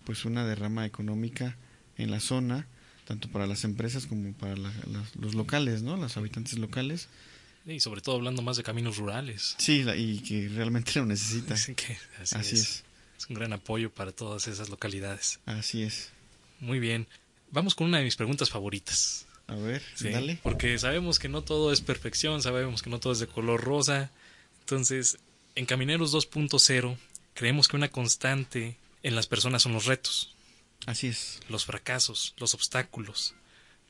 pues 0.04 0.25
una 0.25 0.44
derrama 0.44 0.87
económica 0.87 1.56
en 1.97 2.11
la 2.11 2.20
zona, 2.20 2.66
tanto 3.04 3.28
para 3.28 3.47
las 3.47 3.64
empresas 3.64 4.06
como 4.06 4.32
para 4.32 4.56
los 4.56 5.35
locales, 5.35 5.82
¿no? 5.82 5.97
Los 5.97 6.16
habitantes 6.16 6.58
locales. 6.58 7.08
Y 7.66 7.80
sobre 7.80 8.00
todo 8.00 8.16
hablando 8.16 8.40
más 8.40 8.56
de 8.56 8.62
caminos 8.62 8.97
rurales. 8.97 9.54
Sí, 9.58 9.85
y 9.97 10.20
que 10.20 10.49
realmente 10.49 10.92
lo 10.97 11.06
necesitan. 11.06 11.52
así, 12.32 12.54
es. 12.54 12.61
es. 12.61 12.85
Es 13.18 13.26
un 13.28 13.34
gran 13.34 13.52
apoyo 13.52 13.92
para 13.92 14.12
todas 14.12 14.46
esas 14.46 14.68
localidades. 14.68 15.40
Así 15.44 15.82
es. 15.82 16.12
Muy 16.60 16.78
bien. 16.78 17.08
Vamos 17.50 17.75
con 17.75 17.88
una 17.88 17.98
de 17.98 18.04
mis 18.04 18.16
preguntas 18.16 18.48
favoritas. 18.50 19.26
A 19.48 19.56
ver, 19.56 19.82
dale. 20.00 20.38
Porque 20.42 20.78
sabemos 20.78 21.18
que 21.18 21.28
no 21.28 21.42
todo 21.42 21.72
es 21.72 21.80
perfección, 21.80 22.42
sabemos 22.42 22.82
que 22.82 22.90
no 22.90 23.00
todo 23.00 23.14
es 23.14 23.18
de 23.18 23.26
color 23.26 23.62
rosa. 23.62 24.10
Entonces, 24.60 25.18
en 25.54 25.64
Camineros 25.66 26.14
2.0, 26.14 26.96
creemos 27.34 27.66
que 27.66 27.76
una 27.76 27.90
constante 27.90 28.76
en 29.02 29.16
las 29.16 29.26
personas 29.26 29.62
son 29.62 29.72
los 29.72 29.87
retos. 29.87 30.34
Así 30.87 31.08
es. 31.08 31.40
Los 31.48 31.64
fracasos, 31.64 32.34
los 32.37 32.54
obstáculos. 32.54 33.34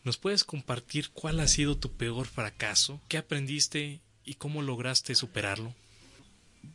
¿Nos 0.05 0.17
puedes 0.17 0.45
compartir 0.45 1.11
cuál 1.11 1.41
ha 1.41 1.49
sido 1.49 1.77
tu 1.77 1.93
peor 1.93 2.27
fracaso? 2.27 3.01
¿Qué 3.09 3.19
aprendiste 3.19 4.01
y 4.25 4.35
cómo 4.35 4.63
lograste 4.63 5.15
superarlo? 5.15 5.75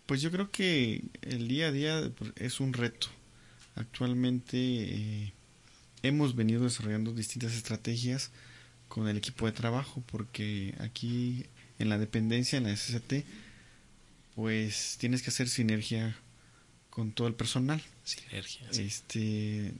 Pues 0.05 0.21
yo 0.21 0.31
creo 0.31 0.51
que 0.51 1.03
el 1.21 1.47
día 1.47 1.67
a 1.67 1.71
día 1.71 2.11
es 2.35 2.59
un 2.59 2.73
reto. 2.73 3.07
Actualmente 3.75 4.57
eh, 4.57 5.33
hemos 6.03 6.35
venido 6.35 6.63
desarrollando 6.63 7.13
distintas 7.13 7.53
estrategias 7.53 8.31
con 8.87 9.07
el 9.07 9.17
equipo 9.17 9.45
de 9.45 9.53
trabajo 9.53 10.03
porque 10.05 10.75
aquí 10.79 11.45
en 11.79 11.89
la 11.89 11.97
dependencia, 11.97 12.57
en 12.57 12.65
la 12.65 12.75
SCT, 12.75 13.25
pues 14.35 14.97
tienes 14.99 15.21
que 15.21 15.29
hacer 15.29 15.49
sinergia 15.49 16.15
con 16.89 17.11
todo 17.11 17.27
el 17.27 17.33
personal. 17.33 17.81
Sinergia. 18.03 18.69
Este, 18.71 19.73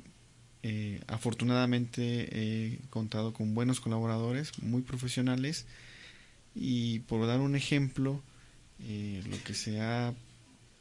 eh, 0.64 1.02
afortunadamente 1.08 2.30
he 2.32 2.80
contado 2.90 3.34
con 3.34 3.54
buenos 3.54 3.80
colaboradores, 3.80 4.58
muy 4.64 4.82
profesionales 4.82 5.66
y 6.56 7.00
por 7.00 7.28
dar 7.28 7.40
un 7.40 7.56
ejemplo, 7.56 8.22
eh, 8.86 9.24
lo 9.30 9.42
que 9.44 9.54
se 9.54 9.82
ha 9.82 10.13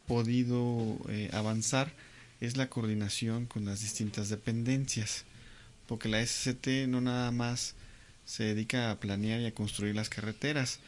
podido 0.06 0.98
eh, 1.08 1.30
avanzar 1.32 1.92
es 2.40 2.56
la 2.56 2.68
coordinación 2.68 3.46
con 3.46 3.64
las 3.64 3.80
distintas 3.80 4.28
dependencias 4.28 5.24
porque 5.92 6.08
la 6.08 6.24
SCT 6.24 6.88
no 6.88 7.02
nada 7.02 7.30
más 7.32 7.74
se 8.24 8.44
dedica 8.44 8.90
a 8.90 8.98
planear 8.98 9.40
y 9.40 9.46
a 9.46 9.54
construir 9.54 9.94
las 9.94 10.08
carreteras. 10.08 10.80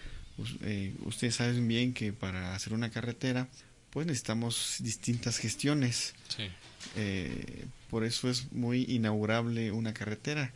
Eh, 0.63 0.95
ustedes 1.05 1.35
saben 1.37 1.69
bien 1.69 1.93
que 1.93 2.15
para 2.15 2.55
hacer 2.55 2.73
una 2.73 2.91
carretera, 2.91 3.49
pues 3.91 4.07
necesitamos 4.07 4.77
distintas 4.81 5.37
gestiones. 5.37 6.15
Eh, 6.97 7.67
por 7.91 8.05
eso 8.05 8.31
es 8.31 8.51
muy 8.53 8.85
inaugurable 8.89 9.73
una 9.73 9.93
carretera, 9.93 10.53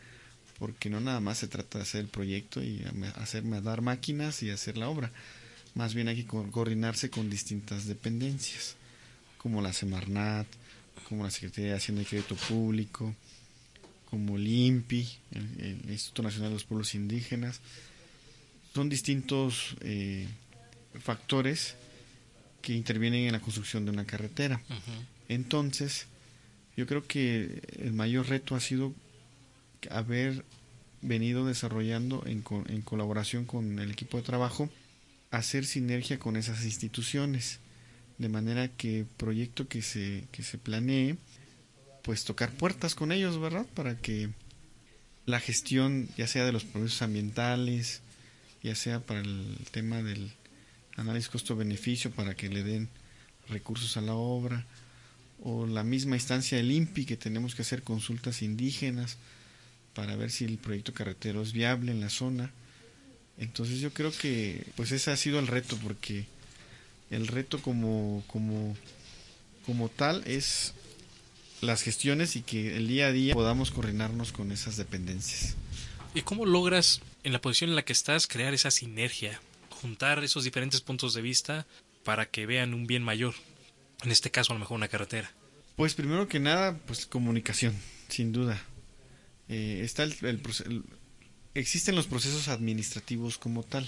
porque 0.57 0.89
no 0.89 0.99
nada 0.99 1.19
más 1.19 1.37
se 1.37 1.47
trata 1.47 1.77
de 1.77 1.83
hacer 1.83 2.01
el 2.01 2.07
proyecto 2.07 2.63
y 2.63 2.83
hacer 3.17 3.43
dar 3.61 3.81
máquinas 3.81 4.41
y 4.41 4.49
hacer 4.49 4.77
la 4.77 4.89
obra. 4.89 5.11
Más 5.75 5.93
bien 5.93 6.07
hay 6.07 6.23
que 6.23 6.25
coordinarse 6.25 7.09
con 7.09 7.29
distintas 7.29 7.85
dependencias, 7.85 8.75
como 9.37 9.61
la 9.61 9.73
Semarnat, 9.73 10.47
como 11.07 11.23
la 11.23 11.31
Secretaría 11.31 11.71
de 11.71 11.77
Hacienda 11.77 12.01
y 12.01 12.05
Crédito 12.05 12.35
Público, 12.35 13.15
como 14.09 14.37
el 14.37 14.47
INPI, 14.47 15.07
el, 15.31 15.89
Instituto 15.89 16.23
Nacional 16.23 16.49
de 16.49 16.55
los 16.55 16.63
Pueblos 16.63 16.95
Indígenas. 16.95 17.61
Son 18.73 18.89
distintos 18.89 19.75
eh, 19.81 20.27
factores 20.99 21.75
que 22.61 22.73
intervienen 22.73 23.25
en 23.25 23.31
la 23.33 23.39
construcción 23.39 23.85
de 23.85 23.91
una 23.91 24.05
carretera. 24.05 24.61
Entonces, 25.27 26.07
yo 26.75 26.85
creo 26.87 27.05
que 27.05 27.61
el 27.79 27.93
mayor 27.93 28.27
reto 28.27 28.55
ha 28.55 28.59
sido 28.59 28.93
haber 29.89 30.43
venido 31.01 31.45
desarrollando 31.45 32.23
en, 32.25 32.43
en 32.67 32.81
colaboración 32.81 33.45
con 33.45 33.79
el 33.79 33.91
equipo 33.91 34.17
de 34.17 34.23
trabajo, 34.23 34.69
hacer 35.31 35.65
sinergia 35.65 36.19
con 36.19 36.35
esas 36.35 36.65
instituciones, 36.65 37.59
de 38.17 38.29
manera 38.29 38.67
que 38.67 39.05
proyecto 39.17 39.67
que 39.67 39.81
se, 39.81 40.25
que 40.31 40.43
se 40.43 40.57
planee 40.57 41.17
pues 42.03 42.23
tocar 42.23 42.51
puertas 42.51 42.95
con 42.95 43.11
ellos, 43.11 43.39
¿verdad? 43.39 43.65
Para 43.73 43.97
que 43.97 44.29
la 45.25 45.39
gestión, 45.39 46.09
ya 46.17 46.27
sea 46.27 46.45
de 46.45 46.51
los 46.51 46.63
procesos 46.63 47.01
ambientales, 47.01 48.01
ya 48.63 48.75
sea 48.75 48.99
para 48.99 49.21
el 49.21 49.57
tema 49.71 50.01
del 50.01 50.31
análisis 50.97 51.29
costo-beneficio, 51.29 52.11
para 52.11 52.35
que 52.35 52.49
le 52.49 52.63
den 52.63 52.89
recursos 53.47 53.95
a 53.97 54.01
la 54.01 54.15
obra, 54.15 54.65
o 55.41 55.65
la 55.65 55.83
misma 55.83 56.15
instancia 56.15 56.57
del 56.57 56.71
INPI, 56.71 57.05
que 57.05 57.17
tenemos 57.17 57.55
que 57.55 57.61
hacer 57.61 57.83
consultas 57.83 58.41
indígenas 58.41 59.17
para 59.93 60.15
ver 60.15 60.31
si 60.31 60.45
el 60.45 60.57
proyecto 60.57 60.93
carretero 60.93 61.41
es 61.41 61.53
viable 61.53 61.91
en 61.91 62.01
la 62.01 62.09
zona. 62.09 62.51
Entonces 63.39 63.79
yo 63.79 63.91
creo 63.93 64.11
que 64.11 64.65
pues 64.75 64.91
ese 64.91 65.11
ha 65.11 65.17
sido 65.17 65.39
el 65.39 65.47
reto, 65.47 65.77
porque 65.81 66.25
el 67.09 67.27
reto 67.27 67.61
como, 67.61 68.23
como, 68.27 68.75
como 69.65 69.89
tal 69.89 70.23
es 70.27 70.73
las 71.61 71.81
gestiones 71.81 72.35
y 72.35 72.41
que 72.41 72.75
el 72.77 72.87
día 72.87 73.07
a 73.07 73.11
día 73.11 73.33
podamos 73.33 73.71
coordinarnos 73.71 74.31
con 74.31 74.51
esas 74.51 74.77
dependencias. 74.77 75.55
¿Y 76.13 76.21
cómo 76.21 76.45
logras, 76.45 77.01
en 77.23 77.33
la 77.33 77.41
posición 77.41 77.69
en 77.71 77.75
la 77.75 77.85
que 77.85 77.93
estás, 77.93 78.27
crear 78.27 78.53
esa 78.53 78.71
sinergia 78.71 79.39
juntar 79.79 80.23
esos 80.23 80.43
diferentes 80.43 80.81
puntos 80.81 81.13
de 81.13 81.21
vista 81.21 81.65
para 82.03 82.25
que 82.29 82.45
vean 82.45 82.73
un 82.73 82.85
bien 82.87 83.03
mayor. 83.03 83.33
En 84.03 84.11
este 84.11 84.31
caso, 84.31 84.51
a 84.51 84.55
lo 84.55 84.59
mejor 84.59 84.75
una 84.75 84.87
carretera. 84.87 85.31
Pues 85.75 85.93
primero 85.93 86.27
que 86.27 86.39
nada, 86.39 86.77
pues 86.85 87.05
comunicación, 87.05 87.75
sin 88.09 88.31
duda. 88.31 88.61
Eh, 89.47 89.81
está 89.83 90.03
el, 90.03 90.13
el 90.21 90.41
el- 90.65 90.83
existen 91.53 91.95
los 91.95 92.07
procesos 92.07 92.47
administrativos 92.47 93.37
como 93.37 93.63
tal. 93.63 93.87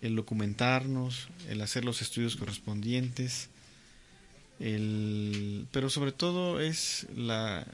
El 0.00 0.14
documentarnos, 0.14 1.28
el 1.48 1.60
hacer 1.60 1.84
los 1.84 2.02
estudios 2.02 2.36
correspondientes, 2.36 3.48
el, 4.60 5.66
pero 5.72 5.90
sobre 5.90 6.12
todo 6.12 6.60
es 6.60 7.06
la, 7.16 7.66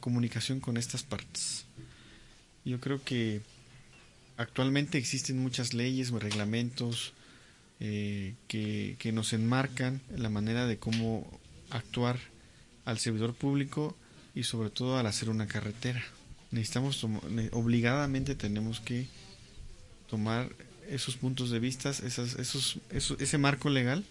comunicación 0.00 0.60
con 0.60 0.76
estas 0.76 1.02
partes. 1.02 1.64
Yo 2.64 2.78
creo 2.78 3.02
que 3.02 3.40
actualmente 4.36 4.98
existen 4.98 5.38
muchas 5.38 5.74
leyes 5.74 6.10
reglamentos 6.10 7.12
eh, 7.80 8.34
que, 8.46 8.96
que 8.98 9.12
nos 9.12 9.32
enmarcan 9.32 10.00
la 10.14 10.28
manera 10.28 10.66
de 10.66 10.78
cómo 10.78 11.26
actuar 11.70 12.18
al 12.84 12.98
servidor 12.98 13.34
público 13.34 13.96
y 14.34 14.44
sobre 14.44 14.70
todo 14.70 14.98
al 14.98 15.06
hacer 15.06 15.30
una 15.30 15.46
carretera. 15.46 16.04
Necesitamos, 16.50 17.04
obligadamente 17.52 18.34
tenemos 18.34 18.80
que 18.80 19.06
tomar 20.08 20.48
esos 20.88 21.16
puntos 21.16 21.50
de 21.50 21.58
vista, 21.58 21.90
esas, 21.90 22.34
esos, 22.38 22.78
esos- 22.90 23.20
ese 23.20 23.36
marco 23.38 23.68
legal 23.68 24.04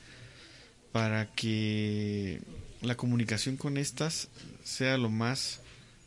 para 0.91 1.27
que 1.33 2.39
la 2.81 2.95
comunicación 2.95 3.57
con 3.57 3.77
estas 3.77 4.27
sea 4.63 4.97
lo 4.97 5.09
más 5.09 5.61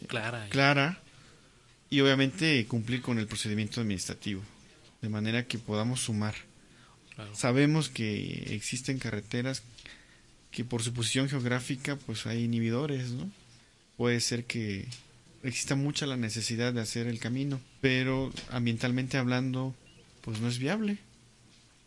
Clara. 0.07 0.47
y- 0.47 0.51
clara 0.51 1.01
y 1.91 2.01
obviamente 2.01 2.65
cumplir 2.67 3.03
con 3.03 3.19
el 3.19 3.27
procedimiento 3.27 3.81
administrativo, 3.81 4.43
de 5.03 5.09
manera 5.09 5.47
que 5.47 5.59
podamos 5.59 6.01
sumar. 6.01 6.35
claro. 7.17 7.35
Sabemos 7.35 7.89
que 7.89 8.55
existen 8.55 8.99
carreteras 9.01 9.63
que 10.53 10.65
por 10.65 10.83
su 10.85 10.93
posición 10.93 11.29
geográfica 11.29 11.97
pues 11.97 12.27
hay 12.27 12.45
inhibidores, 12.45 13.11
¿no? 13.11 13.29
Puede 13.97 14.21
ser 14.21 14.45
que 14.45 14.87
exista 15.43 15.75
mucha 15.75 16.07
la 16.07 16.17
necesidad 16.17 16.73
de 16.73 16.81
hacer 16.81 17.07
el 17.07 17.19
camino, 17.19 17.61
pero 17.81 18.33
ambientalmente 18.51 19.17
hablando 19.19 19.75
pues 20.23 20.41
no 20.41 20.49
es 20.49 20.59
viable. 20.59 20.99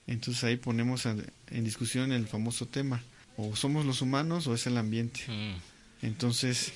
Entonces 0.08 0.44
ahí 0.44 0.58
ponemos 0.58 1.06
a- 1.06 1.16
en 1.52 1.64
discusión 1.64 2.12
el 2.12 2.28
famoso 2.28 2.68
tema, 2.68 3.02
o 3.38 3.56
somos 3.56 3.86
los 3.86 4.02
humanos 4.02 4.48
o 4.48 4.54
es 4.54 4.66
el 4.68 4.78
ambiente. 4.78 5.22
Mm, 5.28 6.06
Entonces, 6.06 6.74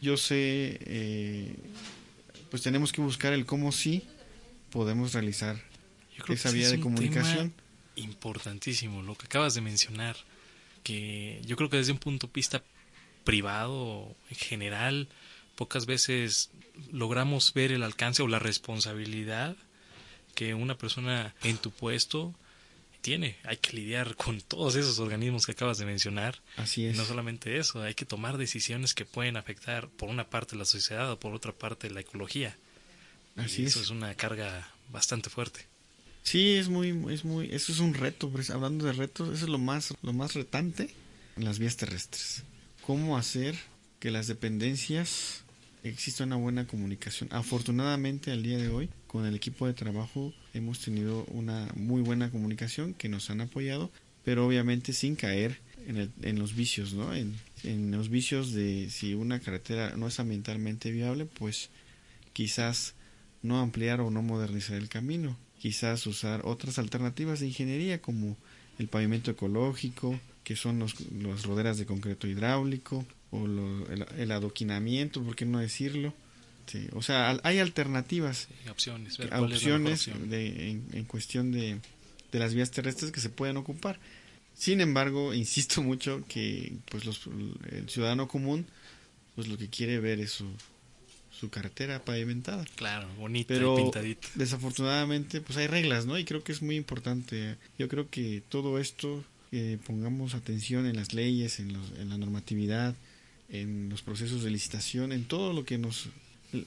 yo 0.00 0.16
sé, 0.16 0.78
eh, 0.80 1.54
pues 2.50 2.62
tenemos 2.62 2.90
que 2.92 3.00
buscar 3.00 3.32
el 3.32 3.46
cómo 3.46 3.70
sí 3.70 4.02
podemos 4.70 5.12
realizar 5.12 5.56
yo 6.16 6.24
creo 6.24 6.34
esa 6.34 6.48
que 6.50 6.56
vía 6.56 6.64
es 6.66 6.70
de 6.72 6.76
un 6.78 6.82
comunicación. 6.82 7.50
tema 7.52 7.62
importantísimo, 7.96 9.02
lo 9.02 9.14
que 9.14 9.26
acabas 9.26 9.54
de 9.54 9.60
mencionar, 9.60 10.16
que 10.82 11.40
yo 11.46 11.54
creo 11.56 11.70
que 11.70 11.76
desde 11.76 11.92
un 11.92 11.98
punto 11.98 12.26
de 12.26 12.32
vista 12.34 12.62
privado, 13.22 14.14
en 14.30 14.36
general, 14.36 15.08
pocas 15.54 15.86
veces 15.86 16.50
logramos 16.90 17.52
ver 17.54 17.72
el 17.72 17.82
alcance 17.82 18.22
o 18.22 18.28
la 18.28 18.38
responsabilidad 18.38 19.56
que 20.34 20.54
una 20.54 20.76
persona 20.76 21.34
en 21.42 21.58
tu 21.58 21.70
puesto 21.70 22.34
tiene. 23.00 23.36
Hay 23.44 23.58
que 23.58 23.76
lidiar 23.76 24.16
con 24.16 24.40
todos 24.40 24.76
esos 24.76 24.98
organismos 24.98 25.46
que 25.46 25.52
acabas 25.52 25.78
de 25.78 25.84
mencionar. 25.84 26.40
Así 26.56 26.86
es. 26.86 26.96
no 26.96 27.04
solamente 27.04 27.58
eso, 27.58 27.82
hay 27.82 27.94
que 27.94 28.06
tomar 28.06 28.38
decisiones 28.38 28.94
que 28.94 29.04
pueden 29.04 29.36
afectar 29.36 29.88
por 29.88 30.08
una 30.08 30.28
parte 30.28 30.56
la 30.56 30.64
sociedad 30.64 31.10
o 31.10 31.20
por 31.20 31.34
otra 31.34 31.52
parte 31.52 31.90
la 31.90 32.00
ecología. 32.00 32.56
Así 33.36 33.62
y 33.62 33.66
eso 33.66 33.80
es 33.80 33.90
una 33.90 34.14
carga 34.14 34.68
bastante 34.90 35.28
fuerte. 35.30 35.66
Sí, 36.22 36.54
es 36.54 36.70
muy, 36.70 36.88
es 37.12 37.24
muy, 37.24 37.50
eso 37.52 37.70
es 37.70 37.80
un 37.80 37.92
reto, 37.92 38.30
pues, 38.30 38.48
hablando 38.48 38.86
de 38.86 38.94
retos, 38.94 39.28
eso 39.28 39.44
es 39.44 39.50
lo 39.50 39.58
más, 39.58 39.92
lo 40.02 40.14
más 40.14 40.32
retante 40.32 40.94
en 41.36 41.44
las 41.44 41.58
vías 41.58 41.76
terrestres. 41.76 42.44
Cómo 42.86 43.18
hacer 43.18 43.54
que 44.00 44.10
las 44.10 44.26
dependencias 44.26 45.43
exista 45.84 46.24
una 46.24 46.36
buena 46.36 46.66
comunicación. 46.66 47.28
Afortunadamente 47.32 48.30
al 48.32 48.42
día 48.42 48.58
de 48.58 48.68
hoy, 48.68 48.88
con 49.06 49.26
el 49.26 49.34
equipo 49.34 49.66
de 49.66 49.74
trabajo 49.74 50.32
hemos 50.54 50.80
tenido 50.80 51.24
una 51.26 51.68
muy 51.76 52.02
buena 52.02 52.30
comunicación 52.30 52.94
que 52.94 53.08
nos 53.08 53.30
han 53.30 53.40
apoyado, 53.40 53.90
pero 54.24 54.46
obviamente 54.46 54.92
sin 54.92 55.14
caer 55.16 55.60
en, 55.86 55.96
el- 55.98 56.10
en 56.22 56.38
los 56.38 56.54
vicios, 56.54 56.94
¿no? 56.94 57.14
En, 57.14 57.34
en 57.62 57.90
los 57.90 58.08
vicios 58.08 58.52
de 58.52 58.88
si 58.90 59.14
una 59.14 59.38
carretera 59.40 59.94
no 59.96 60.08
es 60.08 60.18
ambientalmente 60.18 60.90
viable, 60.90 61.26
pues 61.26 61.70
quizás 62.32 62.94
no 63.42 63.60
ampliar 63.60 64.00
o 64.00 64.10
no 64.10 64.22
modernizar 64.22 64.76
el 64.76 64.88
camino, 64.88 65.36
quizás 65.58 66.06
usar 66.06 66.40
otras 66.44 66.78
alternativas 66.78 67.40
de 67.40 67.48
ingeniería 67.48 68.00
como 68.00 68.36
el 68.78 68.88
pavimento 68.88 69.30
ecológico, 69.30 70.18
que 70.42 70.56
son 70.56 70.78
los, 70.78 70.94
las 71.12 71.44
roderas 71.44 71.78
de 71.78 71.86
concreto 71.86 72.26
hidráulico, 72.26 73.06
o 73.42 73.46
lo- 73.46 73.88
el, 73.90 74.06
el 74.18 74.30
adoquinamiento, 74.32 75.22
¿por 75.22 75.34
qué 75.36 75.44
no 75.44 75.58
decirlo? 75.58 76.14
Sí, 76.66 76.86
o 76.92 77.02
sea, 77.02 77.30
al- 77.30 77.40
hay 77.44 77.58
alternativas, 77.58 78.48
Sí, 78.62 78.68
opciones. 78.70 79.18
ver 79.18 79.30
mejor 79.30 79.52
opciones 79.52 80.08
de, 80.30 80.70
en, 80.70 80.86
en 80.92 81.04
cuestión 81.04 81.52
de, 81.52 81.78
de 82.32 82.38
las 82.38 82.54
vías 82.54 82.70
terrestres 82.70 83.12
que 83.12 83.20
se 83.20 83.28
pueden 83.28 83.56
ocupar. 83.58 83.98
Sin 84.56 84.80
embargo, 84.80 85.34
insisto 85.44 85.82
mucho 85.82 86.22
que 86.28 86.72
pues 86.90 87.04
los, 87.04 87.20
el 87.70 87.88
ciudadano 87.88 88.28
común 88.28 88.66
pues 89.34 89.48
lo 89.48 89.58
que 89.58 89.68
quiere 89.68 89.98
ver 89.98 90.20
es 90.20 90.30
su, 90.30 90.46
su 91.38 91.50
carretera 91.50 92.02
pavimentada. 92.04 92.64
Claro, 92.76 93.08
bonita 93.18 93.48
Pero 93.52 93.74
y 93.74 93.82
pintadita. 93.82 94.28
desafortunadamente 94.36 95.40
pues 95.40 95.58
hay 95.58 95.66
reglas, 95.66 96.06
¿no? 96.06 96.16
Y 96.18 96.24
creo 96.24 96.42
que 96.44 96.52
es 96.52 96.62
muy 96.62 96.76
importante. 96.76 97.56
Yo 97.78 97.88
creo 97.88 98.08
que 98.08 98.42
todo 98.48 98.78
esto, 98.78 99.24
que 99.50 99.78
pongamos 99.86 100.34
atención 100.34 100.86
en 100.86 100.96
las 100.96 101.12
leyes, 101.12 101.58
en, 101.60 101.72
los- 101.72 101.90
en 101.98 102.08
la 102.08 102.16
normatividad, 102.16 102.94
en 103.48 103.88
los 103.88 104.02
procesos 104.02 104.42
de 104.42 104.50
licitación, 104.50 105.12
en 105.12 105.24
todo 105.24 105.52
lo 105.52 105.64
que 105.64 105.78
nos... 105.78 106.08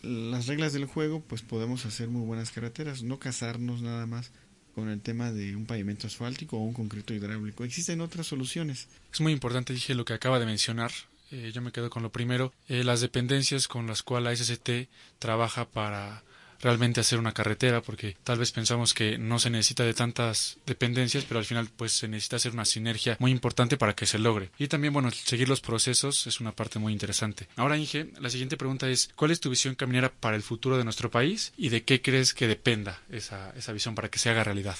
Las 0.03 0.47
reglas 0.47 0.73
del 0.73 0.85
juego, 0.85 1.21
pues 1.21 1.41
podemos 1.41 1.85
hacer 1.85 2.09
muy 2.09 2.25
buenas 2.25 2.51
carreteras, 2.51 3.03
no 3.03 3.19
casarnos 3.19 3.81
nada 3.81 4.05
más 4.05 4.31
con 4.75 4.89
el 4.89 5.01
tema 5.01 5.31
de 5.31 5.55
un 5.55 5.65
pavimento 5.65 6.07
asfáltico 6.07 6.57
o 6.57 6.61
un 6.61 6.73
concreto 6.73 7.13
hidráulico. 7.13 7.63
Existen 7.63 8.01
otras 8.01 8.27
soluciones. 8.27 8.89
Es 9.11 9.21
muy 9.21 9.31
importante, 9.31 9.73
dije, 9.73 9.95
lo 9.95 10.05
que 10.05 10.13
acaba 10.13 10.39
de 10.39 10.45
mencionar. 10.45 10.91
Eh, 11.31 11.51
yo 11.53 11.61
me 11.61 11.71
quedo 11.71 11.89
con 11.89 12.03
lo 12.03 12.11
primero. 12.11 12.53
Eh, 12.67 12.83
las 12.83 13.01
dependencias 13.01 13.67
con 13.67 13.87
las 13.87 14.03
cuales 14.03 14.39
la 14.39 14.45
SCT 14.45 14.89
trabaja 15.19 15.67
para 15.69 16.23
realmente 16.61 16.99
hacer 16.99 17.19
una 17.19 17.33
carretera, 17.33 17.81
porque 17.81 18.15
tal 18.23 18.39
vez 18.39 18.51
pensamos 18.51 18.93
que 18.93 19.17
no 19.17 19.39
se 19.39 19.49
necesita 19.49 19.83
de 19.83 19.93
tantas 19.93 20.57
dependencias, 20.65 21.25
pero 21.25 21.39
al 21.39 21.45
final 21.45 21.69
pues 21.75 21.93
se 21.93 22.07
necesita 22.07 22.37
hacer 22.37 22.53
una 22.53 22.65
sinergia 22.65 23.17
muy 23.19 23.31
importante 23.31 23.77
para 23.77 23.95
que 23.95 24.05
se 24.05 24.19
logre. 24.19 24.49
Y 24.57 24.67
también, 24.67 24.93
bueno, 24.93 25.11
seguir 25.11 25.49
los 25.49 25.61
procesos 25.61 26.27
es 26.27 26.39
una 26.39 26.51
parte 26.51 26.79
muy 26.79 26.93
interesante. 26.93 27.47
Ahora, 27.55 27.77
Inge, 27.77 28.09
la 28.19 28.29
siguiente 28.29 28.57
pregunta 28.57 28.89
es, 28.89 29.09
¿cuál 29.15 29.31
es 29.31 29.39
tu 29.39 29.49
visión 29.49 29.75
caminera 29.75 30.11
para 30.11 30.35
el 30.35 30.43
futuro 30.43 30.77
de 30.77 30.83
nuestro 30.83 31.11
país 31.11 31.53
y 31.57 31.69
de 31.69 31.83
qué 31.83 32.01
crees 32.01 32.33
que 32.33 32.47
dependa 32.47 33.01
esa, 33.09 33.53
esa 33.57 33.73
visión 33.73 33.95
para 33.95 34.09
que 34.09 34.19
se 34.19 34.29
haga 34.29 34.43
realidad? 34.43 34.77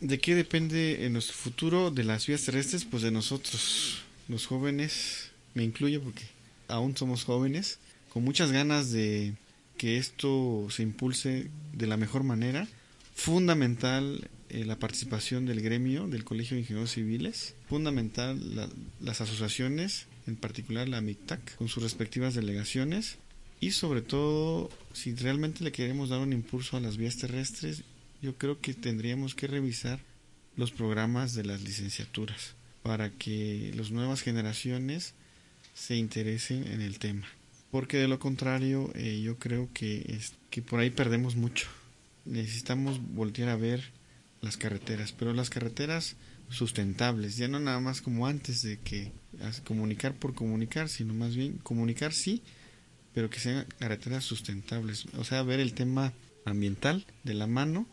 ¿De 0.00 0.20
qué 0.20 0.34
depende 0.34 1.06
en 1.06 1.12
nuestro 1.12 1.34
futuro 1.34 1.90
de 1.90 2.04
las 2.04 2.26
vías 2.26 2.44
terrestres? 2.44 2.84
Pues 2.84 3.02
de 3.02 3.10
nosotros, 3.10 4.02
los 4.28 4.46
jóvenes, 4.46 5.30
me 5.54 5.64
incluyo 5.64 6.00
porque 6.02 6.24
aún 6.68 6.96
somos 6.96 7.24
jóvenes, 7.24 7.78
con 8.08 8.22
muchas 8.22 8.52
ganas 8.52 8.92
de 8.92 9.34
que 9.78 9.96
esto 9.96 10.66
se 10.70 10.82
impulse 10.82 11.48
de 11.72 11.86
la 11.86 11.96
mejor 11.96 12.24
manera. 12.24 12.68
Fundamental 13.14 14.28
eh, 14.50 14.64
la 14.64 14.78
participación 14.78 15.44
del 15.44 15.60
gremio, 15.60 16.06
del 16.08 16.24
Colegio 16.24 16.54
de 16.54 16.60
Ingenieros 16.62 16.92
Civiles. 16.92 17.54
Fundamental 17.68 18.54
la- 18.56 18.68
las 19.00 19.20
asociaciones, 19.20 20.06
en 20.26 20.36
particular 20.36 20.88
la 20.88 21.00
MICTAC, 21.00 21.56
con 21.56 21.68
sus 21.68 21.82
respectivas 21.82 22.34
delegaciones. 22.34 23.18
Y 23.60 23.72
sobre 23.72 24.02
todo, 24.02 24.70
si 24.92 25.14
realmente 25.14 25.64
le 25.64 25.72
queremos 25.72 26.08
dar 26.10 26.20
un 26.20 26.32
impulso 26.32 26.76
a 26.76 26.80
las 26.80 26.96
vías 26.96 27.16
terrestres, 27.16 27.82
yo 28.22 28.36
creo 28.36 28.60
que 28.60 28.72
tendríamos 28.72 29.34
que 29.34 29.46
revisar 29.48 30.00
los 30.56 30.70
programas 30.70 31.34
de 31.34 31.44
las 31.44 31.62
licenciaturas 31.62 32.54
para 32.82 33.10
que 33.10 33.72
las 33.76 33.90
nuevas 33.90 34.22
generaciones 34.22 35.14
se 35.74 35.96
interesen 35.96 36.66
en 36.66 36.80
el 36.80 36.98
tema. 36.98 37.26
Porque 37.70 37.98
de 37.98 38.08
lo 38.08 38.18
contrario, 38.18 38.90
eh, 38.94 39.20
yo 39.22 39.38
creo 39.38 39.68
que, 39.72 40.04
es, 40.08 40.34
que 40.50 40.62
por 40.62 40.80
ahí 40.80 40.90
perdemos 40.90 41.36
mucho. 41.36 41.68
Necesitamos 42.24 43.00
voltear 43.14 43.50
a 43.50 43.56
ver 43.56 43.92
las 44.40 44.56
carreteras, 44.56 45.12
pero 45.12 45.32
las 45.32 45.50
carreteras 45.50 46.16
sustentables, 46.48 47.36
ya 47.36 47.48
no 47.48 47.60
nada 47.60 47.80
más 47.80 48.00
como 48.00 48.26
antes 48.26 48.62
de 48.62 48.78
que 48.78 49.12
comunicar 49.64 50.14
por 50.14 50.34
comunicar, 50.34 50.88
sino 50.88 51.12
más 51.12 51.36
bien 51.36 51.58
comunicar 51.58 52.12
sí, 52.12 52.42
pero 53.14 53.28
que 53.30 53.40
sean 53.40 53.66
carreteras 53.78 54.24
sustentables, 54.24 55.06
o 55.16 55.24
sea, 55.24 55.42
ver 55.42 55.60
el 55.60 55.74
tema 55.74 56.12
ambiental 56.44 57.04
de 57.24 57.34
la 57.34 57.46
mano 57.46 57.86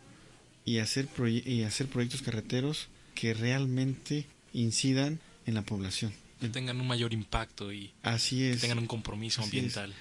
y 0.63 0.79
hacer 0.79 1.07
y 1.45 1.63
hacer 1.63 1.88
proyectos 1.88 2.21
carreteros 2.21 2.88
que 3.13 3.33
realmente 3.33 4.25
incidan 4.53 5.19
en 5.45 5.53
la 5.53 5.61
población. 5.61 6.13
Que 6.47 6.53
tengan 6.53 6.79
un 6.81 6.88
mayor 6.88 7.13
impacto 7.13 7.71
y 7.73 7.91
Así 8.03 8.38
que 8.39 8.51
es. 8.51 8.62
tengan 8.62 8.79
un 8.79 8.88
compromiso 8.88 9.43
ambiental. 9.43 9.93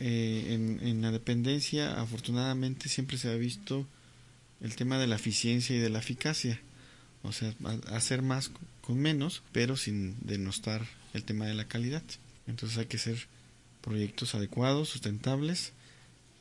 Eh, 0.00 0.46
en, 0.50 0.80
en 0.86 1.02
la 1.02 1.10
dependencia, 1.10 2.00
afortunadamente, 2.00 2.88
siempre 2.88 3.18
se 3.18 3.30
ha 3.30 3.34
visto 3.34 3.86
el 4.60 4.74
tema 4.76 4.98
de 4.98 5.06
la 5.06 5.16
eficiencia 5.16 5.76
y 5.76 5.78
de 5.78 5.90
la 5.90 5.98
eficacia. 5.98 6.60
O 7.22 7.32
sea, 7.32 7.54
hacer 7.92 8.22
más 8.22 8.50
con 8.80 8.98
menos, 8.98 9.42
pero 9.52 9.76
sin 9.76 10.16
denostar 10.20 10.86
el 11.14 11.24
tema 11.24 11.46
de 11.46 11.54
la 11.54 11.66
calidad. 11.68 12.02
Entonces 12.46 12.78
hay 12.78 12.86
que 12.86 12.96
hacer 12.96 13.28
proyectos 13.80 14.34
adecuados, 14.34 14.88
sustentables 14.88 15.72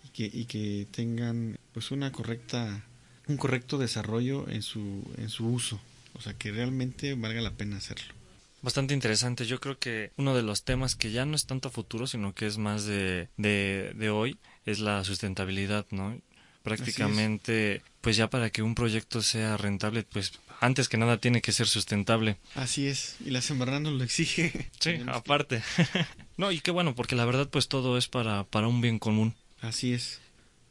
y 0.06 0.10
que, 0.10 0.38
y 0.38 0.46
que 0.46 0.88
tengan 0.92 1.58
pues 1.74 1.92
una 1.92 2.12
correcta 2.12 2.84
un 3.28 3.38
correcto 3.38 3.78
desarrollo 3.78 4.50
en 4.50 4.62
su 4.62 5.04
en 5.18 5.30
su 5.30 5.48
uso, 5.48 5.80
o 6.14 6.22
sea, 6.22 6.34
que 6.34 6.52
realmente 6.52 7.14
valga 7.14 7.42
la 7.42 7.52
pena 7.52 7.78
hacerlo. 7.78 8.14
Bastante 8.62 8.94
interesante. 8.94 9.46
Yo 9.46 9.60
creo 9.60 9.80
que 9.80 10.12
uno 10.18 10.36
de 10.36 10.44
los 10.44 10.64
temas 10.64 10.96
que 10.96 11.12
ya 11.12 11.26
no 11.26 11.36
es 11.36 11.46
tanto 11.46 11.70
futuro, 11.70 12.08
sino 12.08 12.34
que 12.34 12.46
es 12.46 12.58
más 12.58 12.86
de, 12.86 13.30
de, 13.38 13.94
de 13.96 14.10
hoy, 14.10 14.38
es 14.66 14.80
la 14.80 15.04
sustentabilidad, 15.04 15.86
¿no? 15.90 16.20
Prácticamente, 16.64 17.82
pues 18.02 18.18
ya 18.18 18.30
para 18.30 18.52
que 18.52 18.62
un 18.62 18.76
proyecto 18.76 19.24
sea 19.24 19.58
rentable, 19.58 20.04
pues 20.04 20.34
antes 20.60 20.90
que 20.90 20.98
nada 20.98 21.18
tiene 21.18 21.42
que 21.42 21.52
ser 21.52 21.68
sustentable. 21.68 22.38
Así 22.54 22.86
es, 22.86 23.16
y 23.26 23.32
la 23.32 23.42
Sembrana 23.42 23.80
nos 23.80 23.94
lo 23.94 24.04
exige. 24.04 24.70
Sí, 24.80 25.02
aparte. 25.08 25.64
no, 26.38 26.52
y 26.52 26.60
qué 26.60 26.70
bueno, 26.70 26.94
porque 26.94 27.16
la 27.16 27.26
verdad 27.26 27.50
pues 27.50 27.68
todo 27.68 27.98
es 27.98 28.08
para, 28.08 28.44
para 28.44 28.68
un 28.68 28.80
bien 28.80 29.00
común. 29.00 29.34
Así 29.60 29.94
es. 29.94 30.20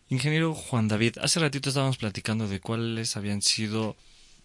Ingeniero 0.08 0.54
Juan 0.54 0.88
David, 0.88 1.18
hace 1.20 1.40
ratito 1.40 1.68
estábamos 1.68 1.96
platicando 1.96 2.48
de 2.48 2.60
cuáles 2.60 3.16
habían 3.16 3.42
sido 3.42 3.96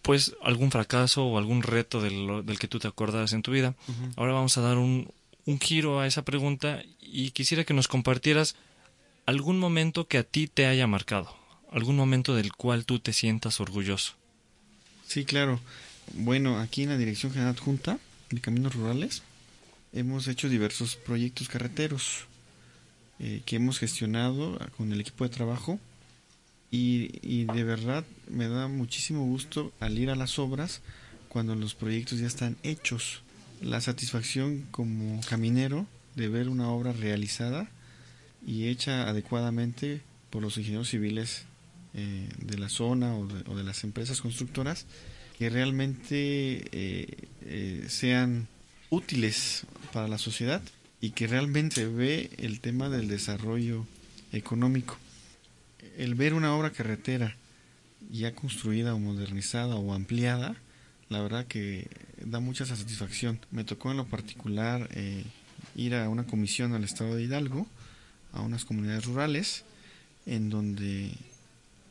pues 0.06 0.36
algún 0.40 0.70
fracaso 0.70 1.26
o 1.26 1.36
algún 1.36 1.64
reto 1.64 2.00
del, 2.00 2.46
del 2.46 2.60
que 2.60 2.68
tú 2.68 2.78
te 2.78 2.86
acordas 2.86 3.32
en 3.32 3.42
tu 3.42 3.50
vida. 3.50 3.74
Ahora 4.14 4.34
vamos 4.34 4.56
a 4.56 4.60
dar 4.60 4.78
un, 4.78 5.10
un 5.46 5.58
giro 5.58 5.98
a 5.98 6.06
esa 6.06 6.24
pregunta 6.24 6.80
y 7.00 7.32
quisiera 7.32 7.64
que 7.64 7.74
nos 7.74 7.88
compartieras 7.88 8.54
algún 9.26 9.58
momento 9.58 10.06
que 10.06 10.18
a 10.18 10.22
ti 10.22 10.46
te 10.46 10.66
haya 10.66 10.86
marcado, 10.86 11.34
algún 11.72 11.96
momento 11.96 12.36
del 12.36 12.52
cual 12.52 12.86
tú 12.86 13.00
te 13.00 13.12
sientas 13.12 13.58
orgulloso. 13.58 14.12
Sí, 15.08 15.24
claro. 15.24 15.58
Bueno, 16.14 16.60
aquí 16.60 16.84
en 16.84 16.90
la 16.90 16.98
Dirección 16.98 17.32
General 17.32 17.56
Adjunta 17.56 17.98
de 18.30 18.40
Caminos 18.40 18.76
Rurales 18.76 19.24
hemos 19.92 20.28
hecho 20.28 20.48
diversos 20.48 20.94
proyectos 20.94 21.48
carreteros 21.48 22.26
eh, 23.18 23.42
que 23.44 23.56
hemos 23.56 23.80
gestionado 23.80 24.56
con 24.76 24.92
el 24.92 25.00
equipo 25.00 25.24
de 25.24 25.30
trabajo 25.30 25.80
y, 26.70 27.18
y 27.22 27.44
de 27.44 27.64
verdad 27.64 28.04
me 28.28 28.48
da 28.48 28.68
muchísimo 28.68 29.24
gusto 29.24 29.72
al 29.80 29.98
ir 29.98 30.10
a 30.10 30.16
las 30.16 30.38
obras 30.38 30.80
cuando 31.28 31.54
los 31.54 31.74
proyectos 31.74 32.18
ya 32.18 32.26
están 32.26 32.56
hechos. 32.62 33.22
La 33.62 33.80
satisfacción 33.80 34.66
como 34.70 35.20
caminero 35.28 35.86
de 36.14 36.28
ver 36.28 36.48
una 36.48 36.68
obra 36.70 36.92
realizada 36.92 37.68
y 38.46 38.68
hecha 38.68 39.08
adecuadamente 39.08 40.00
por 40.30 40.42
los 40.42 40.56
ingenieros 40.56 40.88
civiles 40.88 41.44
eh, 41.94 42.28
de 42.38 42.58
la 42.58 42.68
zona 42.68 43.16
o 43.16 43.26
de, 43.26 43.50
o 43.50 43.56
de, 43.56 43.64
las 43.64 43.84
empresas 43.84 44.20
constructoras 44.20 44.86
que 45.38 45.50
realmente 45.50 46.68
eh, 46.72 47.28
eh, 47.42 47.86
sean 47.88 48.48
útiles 48.90 49.62
para 49.92 50.08
la 50.08 50.18
sociedad 50.18 50.62
y 51.00 51.10
que 51.10 51.26
realmente 51.26 51.86
ve 51.86 52.30
el 52.38 52.60
tema 52.60 52.88
del 52.88 53.08
desarrollo 53.08 53.86
económico. 54.32 54.98
El 55.96 56.14
ver 56.14 56.34
una 56.34 56.54
obra 56.54 56.70
carretera 56.70 57.36
ya 58.10 58.34
construida 58.34 58.94
o 58.94 58.98
modernizada 58.98 59.76
o 59.76 59.94
ampliada, 59.94 60.56
la 61.08 61.20
verdad 61.22 61.46
que 61.46 61.88
da 62.24 62.40
mucha 62.40 62.66
satisfacción. 62.66 63.40
Me 63.50 63.64
tocó 63.64 63.90
en 63.90 63.96
lo 63.96 64.06
particular 64.06 64.88
eh, 64.92 65.24
ir 65.74 65.94
a 65.94 66.08
una 66.08 66.24
comisión 66.24 66.74
al 66.74 66.84
estado 66.84 67.14
de 67.14 67.24
Hidalgo, 67.24 67.66
a 68.32 68.40
unas 68.40 68.64
comunidades 68.64 69.04
rurales, 69.04 69.64
en 70.26 70.50
donde 70.50 71.12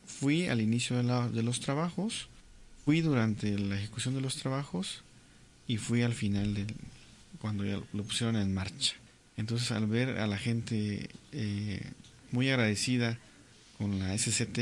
fui 0.06 0.48
al 0.48 0.62
inicio 0.62 0.98
de, 0.98 1.04
la, 1.04 1.28
los 1.28 1.60
trabajos, 1.60 2.28
fui 2.84 3.02
durante 3.02 3.58
la 3.58 3.76
ejecución 3.76 4.14
de 4.16 4.22
los 4.22 4.36
trabajos 4.36 5.04
y 5.68 5.78
fui 5.78 6.04
al 6.04 6.14
final 6.14 6.54
de 6.54 6.68
cuando 7.40 7.66
ya 7.66 7.80
lo 7.94 8.04
pusieron 8.04 8.36
en 8.36 8.54
marcha. 8.54 8.96
Entonces 9.38 9.72
al 9.72 9.88
ver 9.88 10.20
a 10.20 10.28
la 10.28 10.38
gente 10.38 11.10
eh, 11.32 11.82
muy 12.32 12.50
agradecida 12.50 13.18
con 13.78 14.00
la 14.00 14.18
SCT, 14.18 14.60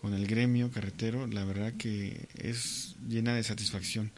con 0.00 0.14
el 0.14 0.26
gremio 0.26 0.70
carretero, 0.70 1.26
la 1.26 1.44
verdad 1.44 1.72
que 1.74 2.28
es 2.36 2.96
llena 3.08 3.34
de 3.34 3.42
satisfacción. 3.42 4.10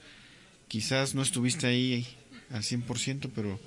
Quizás 0.69 1.15
no 1.15 1.23
estuviste 1.23 1.67
ahí 1.67 2.07
al 2.51 2.63
100%, 2.63 3.31
pero 3.35 3.59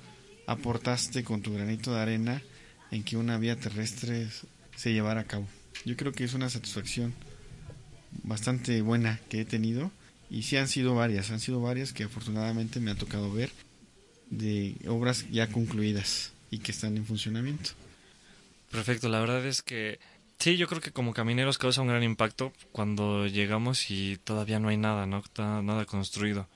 aportaste 0.46 1.24
con 1.24 1.42
tu 1.42 1.52
granito 1.52 1.94
de 1.94 2.00
arena 2.00 2.42
en 2.90 3.02
que 3.02 3.16
una 3.16 3.38
vía 3.38 3.56
terrestre 3.56 4.28
se 4.76 4.92
llevara 4.92 5.22
a 5.22 5.24
cabo. 5.24 5.48
Yo 5.84 5.96
creo 5.96 6.12
que 6.12 6.24
es 6.24 6.34
una 6.34 6.50
satisfacción 6.50 7.14
bastante 8.22 8.80
buena 8.82 9.20
que 9.28 9.40
he 9.40 9.44
tenido 9.44 9.90
y 10.30 10.42
sí 10.42 10.56
han 10.56 10.68
sido 10.68 10.94
varias, 10.94 11.30
han 11.30 11.40
sido 11.40 11.60
varias 11.60 11.92
que 11.92 12.04
afortunadamente 12.04 12.80
me 12.80 12.90
ha 12.90 12.94
tocado 12.94 13.32
ver 13.32 13.50
de 14.30 14.76
obras 14.86 15.26
ya 15.30 15.48
concluidas 15.48 16.32
y 16.50 16.58
que 16.58 16.72
están 16.72 16.96
en 16.96 17.06
funcionamiento. 17.06 17.70
Perfecto, 18.70 19.08
la 19.08 19.20
verdad 19.20 19.44
es 19.46 19.62
que 19.62 19.98
sí, 20.38 20.56
yo 20.56 20.66
creo 20.66 20.80
que 20.80 20.92
como 20.92 21.14
camineros 21.14 21.58
causa 21.58 21.82
un 21.82 21.88
gran 21.88 22.02
impacto 22.02 22.52
cuando 22.72 23.26
llegamos 23.26 23.90
y 23.90 24.18
todavía 24.18 24.58
no 24.58 24.68
hay 24.68 24.76
nada, 24.76 25.06
no 25.06 25.22
nada 25.38 25.84
construido. 25.84 26.48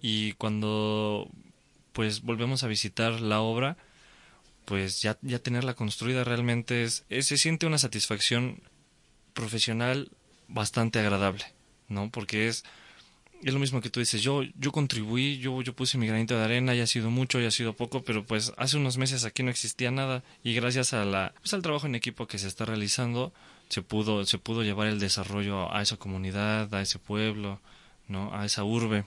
Y 0.00 0.32
cuando 0.34 1.28
pues 1.92 2.22
volvemos 2.22 2.62
a 2.62 2.68
visitar 2.68 3.20
la 3.20 3.40
obra, 3.40 3.76
pues 4.64 5.02
ya, 5.02 5.18
ya 5.22 5.38
tenerla 5.38 5.74
construida 5.74 6.24
realmente 6.24 6.84
es, 6.84 7.04
es, 7.08 7.26
se 7.26 7.36
siente 7.36 7.66
una 7.66 7.78
satisfacción 7.78 8.62
profesional 9.32 10.10
bastante 10.48 10.98
agradable, 10.98 11.44
¿no? 11.88 12.10
Porque 12.10 12.48
es, 12.48 12.64
es 13.42 13.54
lo 13.54 13.60
mismo 13.60 13.80
que 13.80 13.90
tú 13.90 14.00
dices, 14.00 14.22
yo, 14.22 14.42
yo 14.58 14.72
contribuí, 14.72 15.38
yo, 15.38 15.62
yo 15.62 15.72
puse 15.74 15.98
mi 15.98 16.06
granito 16.06 16.36
de 16.36 16.44
arena, 16.44 16.74
ya 16.74 16.84
ha 16.84 16.86
sido 16.86 17.10
mucho, 17.10 17.40
ya 17.40 17.48
ha 17.48 17.52
sido 17.52 17.72
poco, 17.72 18.02
pero 18.02 18.24
pues 18.24 18.52
hace 18.56 18.76
unos 18.76 18.98
meses 18.98 19.24
aquí 19.24 19.42
no 19.42 19.50
existía 19.50 19.90
nada 19.90 20.22
y 20.44 20.54
gracias 20.54 20.92
a 20.92 21.04
la, 21.04 21.32
pues 21.40 21.54
al 21.54 21.62
trabajo 21.62 21.86
en 21.86 21.94
equipo 21.94 22.26
que 22.26 22.38
se 22.38 22.48
está 22.48 22.64
realizando, 22.64 23.32
se 23.68 23.82
pudo, 23.82 24.26
se 24.26 24.38
pudo 24.38 24.62
llevar 24.62 24.88
el 24.88 25.00
desarrollo 25.00 25.74
a 25.74 25.80
esa 25.80 25.96
comunidad, 25.96 26.72
a 26.74 26.82
ese 26.82 26.98
pueblo, 26.98 27.60
¿no? 28.08 28.34
A 28.34 28.44
esa 28.44 28.64
urbe. 28.64 29.04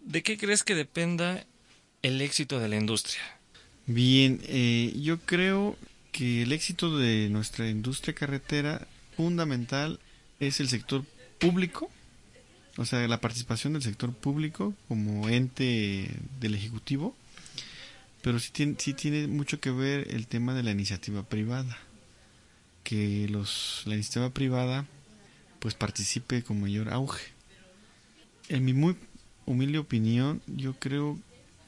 ¿De 0.00 0.22
qué 0.22 0.36
crees 0.36 0.64
que 0.64 0.74
dependa 0.74 1.44
el 2.02 2.20
éxito 2.20 2.58
de 2.58 2.68
la 2.68 2.76
industria? 2.76 3.22
Bien, 3.86 4.40
eh, 4.44 4.92
yo 5.00 5.20
creo 5.20 5.76
que 6.10 6.42
el 6.42 6.52
éxito 6.52 6.96
de 6.96 7.28
nuestra 7.28 7.68
industria 7.68 8.14
carretera 8.14 8.86
fundamental 9.16 10.00
es 10.40 10.60
el 10.60 10.68
sector 10.68 11.04
público, 11.38 11.90
o 12.76 12.84
sea, 12.84 13.06
la 13.06 13.20
participación 13.20 13.72
del 13.72 13.82
sector 13.82 14.12
público 14.12 14.74
como 14.88 15.28
ente 15.28 16.10
del 16.40 16.54
Ejecutivo, 16.54 17.14
pero 18.22 18.38
sí 18.38 18.50
tiene, 18.52 18.74
sí 18.78 18.94
tiene 18.94 19.26
mucho 19.26 19.60
que 19.60 19.70
ver 19.70 20.08
el 20.10 20.26
tema 20.26 20.54
de 20.54 20.62
la 20.62 20.70
iniciativa 20.70 21.22
privada, 21.22 21.78
que 22.82 23.28
los, 23.28 23.82
la 23.86 23.94
iniciativa 23.94 24.30
privada 24.30 24.86
pues 25.60 25.74
participe 25.74 26.42
con 26.42 26.60
mayor 26.60 26.92
auge. 26.92 27.24
En 28.48 28.64
mi 28.64 28.72
muy 28.72 28.96
humilde 29.46 29.78
opinión, 29.78 30.42
yo 30.46 30.74
creo 30.74 31.18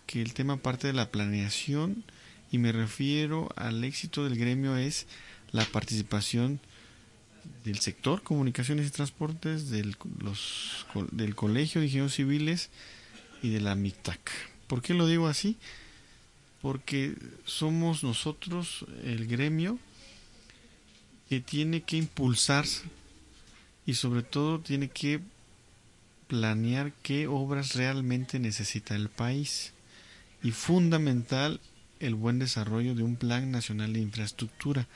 que 0.07 0.23
el 0.23 0.35
tema 0.35 0.57
parte 0.57 0.87
de 0.87 0.93
la 0.93 1.11
planeación 1.11 2.05
y 2.51 2.59
me 2.59 2.73
refiero 2.73 3.49
al 3.57 3.83
éxito 3.85 4.25
del 4.25 4.39
gremio 4.39 4.77
es 4.77 5.07
la 5.53 5.65
participación 5.65 6.61
del 7.65 7.81
sector 7.81 8.23
comunicaciones 8.23 8.87
y 8.87 8.91
transportes, 8.91 9.71
del, 9.71 9.97
los, 10.19 10.87
del 11.13 11.35
Colegio 11.35 11.81
de 11.81 11.87
Ingenieros 11.87 12.15
Civiles 12.15 12.71
y 13.43 13.51
de 13.51 13.61
la 13.61 13.75
MICTAC. 13.75 14.21
¿Por 14.67 14.83
qué 14.83 14.95
lo 14.95 15.07
digo 15.07 15.29
así? 15.29 15.57
Porque 16.63 17.15
somos 17.45 18.03
nosotros 18.03 18.87
el 19.05 19.27
gremio 19.27 19.79
que 21.29 21.41
tiene 21.41 21.83
que 21.83 21.97
impulsar 21.97 22.65
y 23.85 23.95
sobre 23.95 24.23
todo 24.23 24.61
tiene 24.61 24.89
que 24.89 25.21
planear 26.27 26.93
qué 27.03 27.27
obras 27.27 27.75
realmente 27.75 28.39
necesita 28.39 28.97
el 28.97 29.09
país 29.09 29.73
y 30.43 30.51
fundamental 30.51 31.61
el 32.01 32.15
buen 32.15 32.39
desarrollo 32.39 32.95
de 32.95 33.03
un 33.03 33.17
plan 33.17 33.51
nacional 33.51 33.93
de 33.93 34.01
infraestructura. 34.01 34.87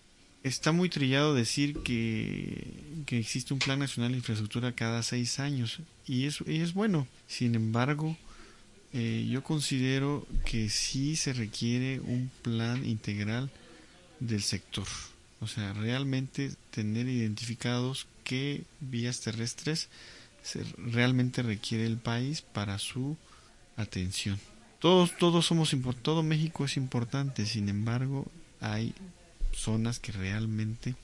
Está 0.43 0.73
muy 0.73 0.89
trillado 0.89 1.35
decir 1.35 1.79
que, 1.81 2.65
que 3.07 3.19
existe 3.19 3.53
un 3.53 3.61
plan 3.61 3.79
nacional 3.79 4.13
de 4.13 4.19
infraestructura 4.19 4.73
cada 4.73 5.03
seis 5.03 5.39
años 5.39 5.81
y 6.07 6.25
es, 6.25 6.39
y 6.47 6.61
es 6.61 6.73
bueno. 6.73 7.07
Sin 7.29 7.55
embargo, 7.55 8.17
eh, 8.93 9.27
yo 9.31 9.43
considero 9.45 10.27
que 10.45 10.69
sí 10.69 11.17
se 11.17 11.33
requiere 11.33 12.01
un 12.01 12.31
plan 12.43 12.85
integral 12.87 13.51
del 14.19 14.43
sector. 14.43 14.87
O 15.41 15.47
sea, 15.47 15.73
realmente 15.73 16.53
tener 16.71 17.09
identificados 17.09 18.07
qué 18.25 18.65
vías 18.81 19.21
terrestres 19.21 19.89
se, 20.43 20.65
realmente 20.77 21.43
requiere 21.43 21.87
el 21.87 21.99
país 21.99 22.43
para 22.43 22.79
su 22.79 23.17
atención. 23.77 24.39
Todos, 24.81 25.17
todos 25.19 25.47
somos 25.47 25.75
todo 26.03 26.23
México 26.23 26.65
es 26.65 26.77
importante, 26.77 27.45
sin 27.47 27.69
embargo, 27.69 28.27
hay 28.61 28.95
zonas 29.53 29.99
que 29.99 30.13
realmente 30.13 30.95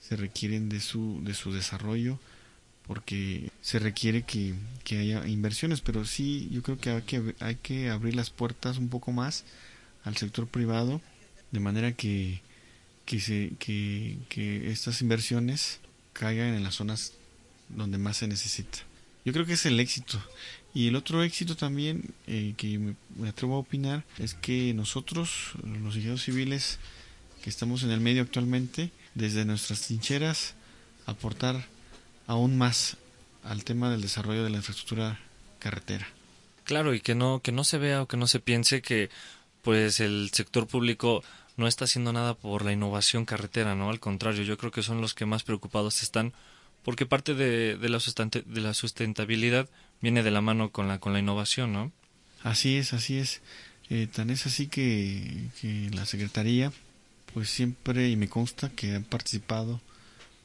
se 0.00 0.16
requieren 0.16 0.68
de 0.68 0.80
su, 0.80 1.20
de 1.24 1.34
su 1.34 1.52
desarrollo 1.52 2.18
porque 2.86 3.50
se 3.60 3.78
requiere 3.78 4.22
que, 4.22 4.54
que 4.84 4.98
haya 4.98 5.26
inversiones, 5.28 5.82
pero 5.82 6.04
sí 6.04 6.48
yo 6.50 6.62
creo 6.62 6.78
que 6.78 6.90
hay, 6.90 7.02
que 7.02 7.34
hay 7.40 7.56
que 7.56 7.90
abrir 7.90 8.16
las 8.16 8.30
puertas 8.30 8.78
un 8.78 8.88
poco 8.88 9.12
más 9.12 9.44
al 10.04 10.16
sector 10.16 10.46
privado 10.46 11.02
de 11.50 11.60
manera 11.60 11.92
que 11.92 12.40
que, 13.08 13.20
se, 13.20 13.52
que, 13.58 14.18
que 14.28 14.70
estas 14.70 15.00
inversiones 15.00 15.80
caigan 16.12 16.52
en 16.52 16.62
las 16.62 16.74
zonas 16.74 17.14
donde 17.70 17.96
más 17.96 18.18
se 18.18 18.28
necesita. 18.28 18.80
Yo 19.24 19.32
creo 19.32 19.46
que 19.46 19.54
es 19.54 19.64
el 19.64 19.80
éxito. 19.80 20.22
Y 20.74 20.88
el 20.88 20.96
otro 20.96 21.22
éxito 21.22 21.56
también 21.56 22.12
eh, 22.26 22.52
que 22.58 22.78
me, 22.78 23.28
atrevo 23.28 23.54
a 23.54 23.60
opinar 23.60 24.04
es 24.18 24.34
que 24.34 24.74
nosotros, 24.74 25.52
los 25.62 25.96
ingenieros 25.96 26.22
civiles 26.22 26.78
que 27.42 27.50
estamos 27.50 27.82
en 27.82 27.90
el 27.90 28.00
medio 28.00 28.22
actualmente, 28.22 28.90
desde 29.14 29.44
nuestras 29.44 29.82
trincheras, 29.82 30.54
aportar 31.06 31.66
aún 32.26 32.56
más 32.56 32.96
al 33.44 33.64
tema 33.64 33.90
del 33.90 34.02
desarrollo 34.02 34.44
de 34.44 34.50
la 34.50 34.58
infraestructura 34.58 35.18
carretera. 35.58 36.06
Claro, 36.64 36.94
y 36.94 37.00
que 37.00 37.14
no, 37.14 37.40
que 37.40 37.52
no 37.52 37.64
se 37.64 37.78
vea 37.78 38.02
o 38.02 38.08
que 38.08 38.16
no 38.16 38.26
se 38.26 38.40
piense 38.40 38.82
que 38.82 39.10
pues 39.62 40.00
el 40.00 40.30
sector 40.32 40.66
público 40.66 41.22
no 41.56 41.66
está 41.66 41.86
haciendo 41.86 42.12
nada 42.12 42.34
por 42.34 42.64
la 42.64 42.72
innovación 42.72 43.24
carretera, 43.24 43.74
¿no? 43.74 43.90
Al 43.90 44.00
contrario, 44.00 44.42
yo 44.42 44.58
creo 44.58 44.70
que 44.70 44.82
son 44.82 45.00
los 45.00 45.14
que 45.14 45.26
más 45.26 45.42
preocupados 45.42 46.02
están 46.02 46.32
porque 46.84 47.06
parte 47.06 47.34
de, 47.34 47.76
de, 47.76 47.88
la, 47.88 47.98
de 47.98 48.60
la 48.60 48.72
sustentabilidad 48.72 49.68
viene 50.00 50.22
de 50.22 50.30
la 50.30 50.40
mano 50.40 50.70
con 50.70 50.88
la, 50.88 50.98
con 50.98 51.12
la 51.12 51.18
innovación, 51.18 51.72
¿no? 51.72 51.92
Así 52.42 52.76
es, 52.76 52.92
así 52.92 53.18
es. 53.18 53.42
Eh, 53.90 54.06
tan 54.10 54.30
es 54.30 54.46
así 54.46 54.68
que, 54.68 55.48
que, 55.60 55.90
la 55.92 56.06
Secretaría, 56.06 56.72
pues 57.32 57.50
siempre, 57.50 58.08
y 58.08 58.16
me 58.16 58.28
consta 58.28 58.70
que 58.70 58.94
han 58.94 59.04
participado 59.04 59.80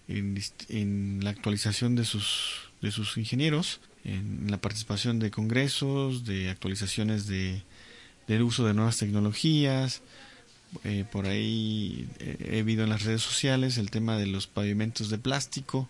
en, 0.07 0.41
en 0.69 1.19
la 1.23 1.29
actualización 1.29 1.95
de 1.95 2.05
sus, 2.05 2.69
de 2.81 2.91
sus 2.91 3.17
ingenieros, 3.17 3.79
en 4.03 4.51
la 4.51 4.59
participación 4.59 5.19
de 5.19 5.31
congresos, 5.31 6.25
de 6.25 6.49
actualizaciones 6.49 7.27
de, 7.27 7.63
del 8.27 8.41
uso 8.41 8.65
de 8.65 8.73
nuevas 8.73 8.97
tecnologías, 8.97 10.01
eh, 10.83 11.05
por 11.11 11.27
ahí 11.27 12.07
he 12.19 12.63
visto 12.63 12.83
en 12.83 12.89
las 12.89 13.03
redes 13.03 13.21
sociales 13.21 13.77
el 13.77 13.91
tema 13.91 14.17
de 14.17 14.25
los 14.25 14.47
pavimentos 14.47 15.09
de 15.09 15.17
plástico. 15.17 15.89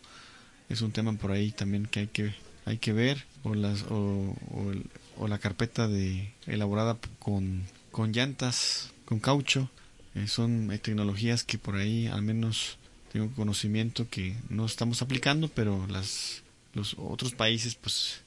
Es 0.70 0.82
un 0.82 0.92
tema 0.92 1.14
por 1.14 1.32
ahí 1.32 1.52
también 1.52 1.86
que 1.86 2.02
hay 2.02 2.08
que 2.08 2.36
hay 2.66 2.78
que 2.78 2.94
ver. 2.94 3.26
O 3.44 3.56
las 3.56 3.84
o, 3.90 4.36
el, 4.72 4.86
o 5.18 5.28
la 5.28 5.38
carpeta 5.38 5.88
de 5.88 6.34
elaborada 6.48 6.98
con, 7.20 7.64
con 7.92 8.12
llantas 8.12 8.92
con 9.06 9.20
caucho 9.20 9.70
eh, 10.16 10.28
son 10.28 10.70
hay 10.72 10.80
tecnologías 10.80 11.44
que 11.44 11.58
por 11.58 11.76
ahí 11.76 12.08
al 12.08 12.22
menos 12.22 12.78
tengo 13.12 13.30
conocimiento 13.36 14.08
que 14.10 14.36
no 14.50 14.66
estamos 14.66 15.02
aplicando 15.02 15.48
pero 15.48 15.86
las 15.88 16.44
los 16.74 16.96
otros 16.98 17.34
países 17.34 17.76
pues 17.76 18.22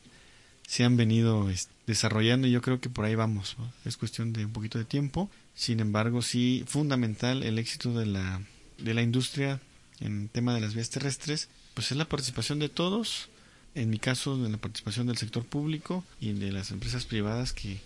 se 0.66 0.84
han 0.84 0.96
venido 0.96 1.48
desarrollando 1.86 2.48
y 2.48 2.50
yo 2.50 2.60
creo 2.60 2.80
que 2.80 2.90
por 2.90 3.04
ahí 3.04 3.14
vamos 3.14 3.56
es 3.84 3.96
cuestión 3.96 4.32
de 4.32 4.44
un 4.44 4.52
poquito 4.52 4.78
de 4.78 4.84
tiempo. 4.84 5.30
Sin 5.54 5.80
embargo, 5.80 6.22
sí, 6.22 6.64
fundamental 6.66 7.42
el 7.42 7.58
éxito 7.58 7.94
de 7.94 8.06
la, 8.06 8.42
de 8.78 8.94
la 8.94 9.02
industria 9.02 9.60
en 10.00 10.22
el 10.22 10.28
tema 10.28 10.54
de 10.54 10.60
las 10.60 10.74
vías 10.74 10.90
terrestres, 10.90 11.48
pues 11.72 11.90
es 11.90 11.96
la 11.96 12.08
participación 12.08 12.58
de 12.58 12.68
todos, 12.68 13.28
en 13.74 13.88
mi 13.88 13.98
caso, 13.98 14.36
de 14.36 14.50
la 14.50 14.58
participación 14.58 15.06
del 15.06 15.16
sector 15.16 15.44
público 15.44 16.04
y 16.20 16.32
de 16.32 16.52
las 16.52 16.70
empresas 16.72 17.06
privadas 17.06 17.52
que, 17.52 17.80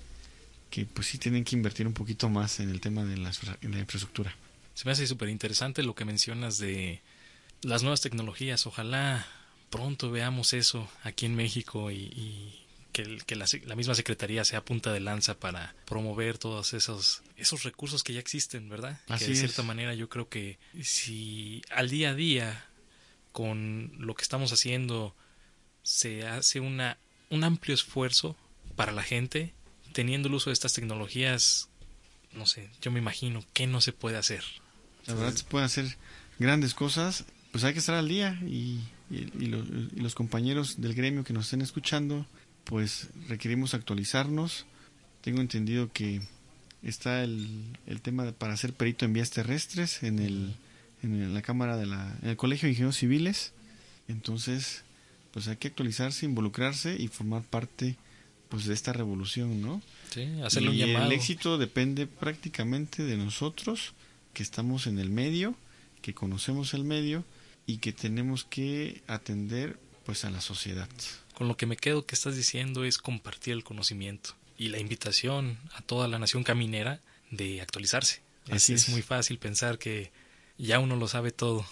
que 0.70 0.86
pues 0.86 1.08
sí 1.08 1.18
tienen 1.18 1.44
que 1.44 1.56
invertir 1.56 1.86
un 1.86 1.92
poquito 1.92 2.28
más 2.28 2.60
en 2.60 2.70
el 2.70 2.80
tema 2.80 3.04
de 3.04 3.16
la, 3.16 3.32
en 3.60 3.72
la 3.72 3.80
infraestructura. 3.80 4.34
Se 4.74 4.84
me 4.86 4.92
hace 4.92 5.06
súper 5.06 5.28
interesante 5.28 5.82
lo 5.82 5.94
que 5.94 6.04
mencionas 6.04 6.58
de 6.58 7.02
las 7.62 7.82
nuevas 7.82 8.00
tecnologías. 8.00 8.66
Ojalá 8.66 9.26
pronto 9.68 10.10
veamos 10.10 10.52
eso 10.52 10.88
aquí 11.02 11.26
en 11.26 11.34
México 11.34 11.90
y, 11.90 11.96
y 11.96 12.66
que, 12.92 13.36
la, 13.36 13.46
la, 13.64 13.76
misma 13.76 13.94
Secretaría 13.94 14.44
sea 14.44 14.64
punta 14.64 14.92
de 14.92 15.00
lanza 15.00 15.38
para 15.38 15.74
promover 15.86 16.38
todos 16.38 16.74
esos, 16.74 17.22
esos 17.36 17.62
recursos 17.62 18.02
que 18.02 18.12
ya 18.12 18.20
existen, 18.20 18.68
¿verdad? 18.68 19.00
Así 19.08 19.24
que 19.24 19.26
de 19.26 19.32
es. 19.34 19.38
cierta 19.40 19.62
manera 19.62 19.94
yo 19.94 20.08
creo 20.08 20.28
que 20.28 20.58
si 20.82 21.62
al 21.70 21.88
día 21.88 22.10
a 22.10 22.14
día 22.14 22.64
con 23.32 23.92
lo 23.98 24.14
que 24.14 24.22
estamos 24.22 24.52
haciendo 24.52 25.14
se 25.82 26.26
hace 26.26 26.60
una, 26.60 26.98
un 27.30 27.44
amplio 27.44 27.74
esfuerzo 27.74 28.36
para 28.76 28.92
la 28.92 29.02
gente, 29.02 29.54
teniendo 29.92 30.28
el 30.28 30.34
uso 30.34 30.50
de 30.50 30.54
estas 30.54 30.72
tecnologías, 30.72 31.68
no 32.32 32.46
sé, 32.46 32.70
yo 32.80 32.90
me 32.90 33.00
imagino 33.00 33.44
que 33.52 33.66
no 33.66 33.80
se 33.80 33.92
puede 33.92 34.16
hacer. 34.16 34.44
La 35.06 35.14
verdad 35.14 35.34
se 35.34 35.44
pueden 35.44 35.66
hacer 35.66 35.96
grandes 36.38 36.74
cosas, 36.74 37.24
pues 37.52 37.64
hay 37.64 37.72
que 37.72 37.80
estar 37.80 37.94
al 37.94 38.08
día 38.08 38.38
y, 38.42 38.80
y, 39.10 39.30
y, 39.38 39.46
los, 39.46 39.66
y 39.68 40.00
los 40.00 40.14
compañeros 40.14 40.80
del 40.80 40.94
gremio 40.94 41.24
que 41.24 41.32
nos 41.32 41.46
estén 41.46 41.62
escuchando, 41.62 42.26
pues 42.64 43.08
requerimos 43.28 43.74
actualizarnos. 43.74 44.66
Tengo 45.22 45.40
entendido 45.40 45.92
que 45.92 46.22
está 46.82 47.22
el, 47.24 47.76
el 47.86 48.00
tema 48.00 48.24
de, 48.24 48.32
para 48.32 48.56
ser 48.56 48.72
perito 48.72 49.04
en 49.04 49.12
vías 49.12 49.30
terrestres 49.30 50.02
en, 50.02 50.18
el, 50.18 50.54
en 51.02 51.34
la 51.34 51.42
Cámara 51.42 51.76
de 51.76 51.86
la, 51.86 52.16
Colegio 52.36 52.66
de 52.66 52.70
Ingenieros 52.70 52.96
Civiles. 52.96 53.52
Entonces, 54.08 54.82
pues 55.32 55.48
hay 55.48 55.56
que 55.56 55.68
actualizarse, 55.68 56.26
involucrarse 56.26 56.96
y 56.98 57.08
formar 57.08 57.42
parte 57.42 57.96
pues 58.50 58.66
de 58.66 58.74
esta 58.74 58.92
revolución, 58.92 59.62
¿no? 59.62 59.80
Sí, 60.12 60.28
hacerle 60.44 60.70
un 60.70 60.74
y 60.74 60.78
llamado. 60.78 61.06
el 61.06 61.12
éxito 61.12 61.56
depende 61.56 62.06
prácticamente 62.06 63.04
de 63.04 63.16
nosotros, 63.16 63.94
que 64.34 64.42
estamos 64.42 64.86
en 64.86 64.98
el 64.98 65.08
medio, 65.08 65.54
que 66.02 66.12
conocemos 66.14 66.74
el 66.74 66.84
medio 66.84 67.24
y 67.66 67.78
que 67.78 67.92
tenemos 67.92 68.44
que 68.44 69.02
atender 69.06 69.78
pues 70.04 70.24
a 70.24 70.30
la 70.30 70.40
sociedad. 70.40 70.88
Con 71.34 71.48
lo 71.48 71.56
que 71.56 71.66
me 71.66 71.76
quedo 71.76 72.04
que 72.04 72.14
estás 72.14 72.36
diciendo 72.36 72.84
es 72.84 72.98
compartir 72.98 73.54
el 73.54 73.64
conocimiento 73.64 74.34
y 74.58 74.68
la 74.68 74.78
invitación 74.78 75.58
a 75.74 75.80
toda 75.82 76.08
la 76.08 76.18
nación 76.18 76.42
caminera 76.42 77.00
de 77.30 77.60
actualizarse. 77.60 78.22
Así 78.50 78.74
es, 78.74 78.82
es. 78.82 78.88
es 78.88 78.92
muy 78.92 79.02
fácil 79.02 79.38
pensar 79.38 79.78
que 79.78 80.10
ya 80.58 80.80
uno 80.80 80.96
lo 80.96 81.08
sabe 81.08 81.30
todo. 81.30 81.64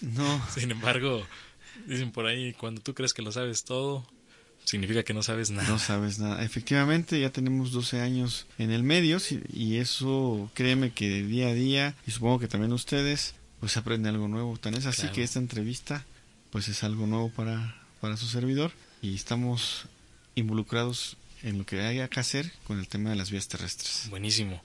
No, 0.00 0.42
Sin 0.54 0.70
embargo, 0.70 1.26
dicen 1.86 2.10
por 2.10 2.26
ahí, 2.26 2.54
cuando 2.54 2.80
tú 2.80 2.94
crees 2.94 3.12
que 3.12 3.22
lo 3.22 3.32
sabes 3.32 3.64
todo, 3.64 4.06
significa 4.64 5.02
que 5.02 5.14
no 5.14 5.22
sabes 5.22 5.50
nada. 5.50 5.68
no 5.68 5.78
sabes 5.78 6.18
nada. 6.18 6.42
Efectivamente, 6.44 7.20
ya 7.20 7.30
tenemos 7.30 7.72
12 7.72 8.00
años 8.00 8.46
en 8.58 8.70
el 8.70 8.82
medio 8.82 9.18
y 9.52 9.76
eso, 9.76 10.50
créeme 10.54 10.90
que 10.92 11.08
de 11.08 11.22
día 11.26 11.48
a 11.48 11.54
día, 11.54 11.94
y 12.06 12.10
supongo 12.10 12.38
que 12.40 12.48
también 12.48 12.72
ustedes, 12.72 13.34
pues 13.60 13.76
aprende 13.76 14.08
algo 14.08 14.28
nuevo. 14.28 14.56
Tan 14.58 14.74
es 14.74 14.86
así 14.86 15.02
Claro. 15.02 15.14
que 15.14 15.22
esta 15.22 15.38
entrevista, 15.38 16.04
pues 16.50 16.68
es 16.68 16.82
algo 16.84 17.06
nuevo 17.06 17.30
para, 17.30 17.76
para 18.00 18.16
su 18.16 18.26
servidor 18.26 18.72
y 19.02 19.14
estamos 19.14 19.86
involucrados 20.34 21.16
en 21.42 21.58
lo 21.58 21.66
que 21.66 21.80
haya 21.82 22.08
que 22.08 22.20
hacer 22.20 22.52
con 22.66 22.78
el 22.78 22.88
tema 22.88 23.10
de 23.10 23.16
las 23.16 23.30
vías 23.30 23.48
terrestres. 23.48 24.06
Buenísimo. 24.10 24.62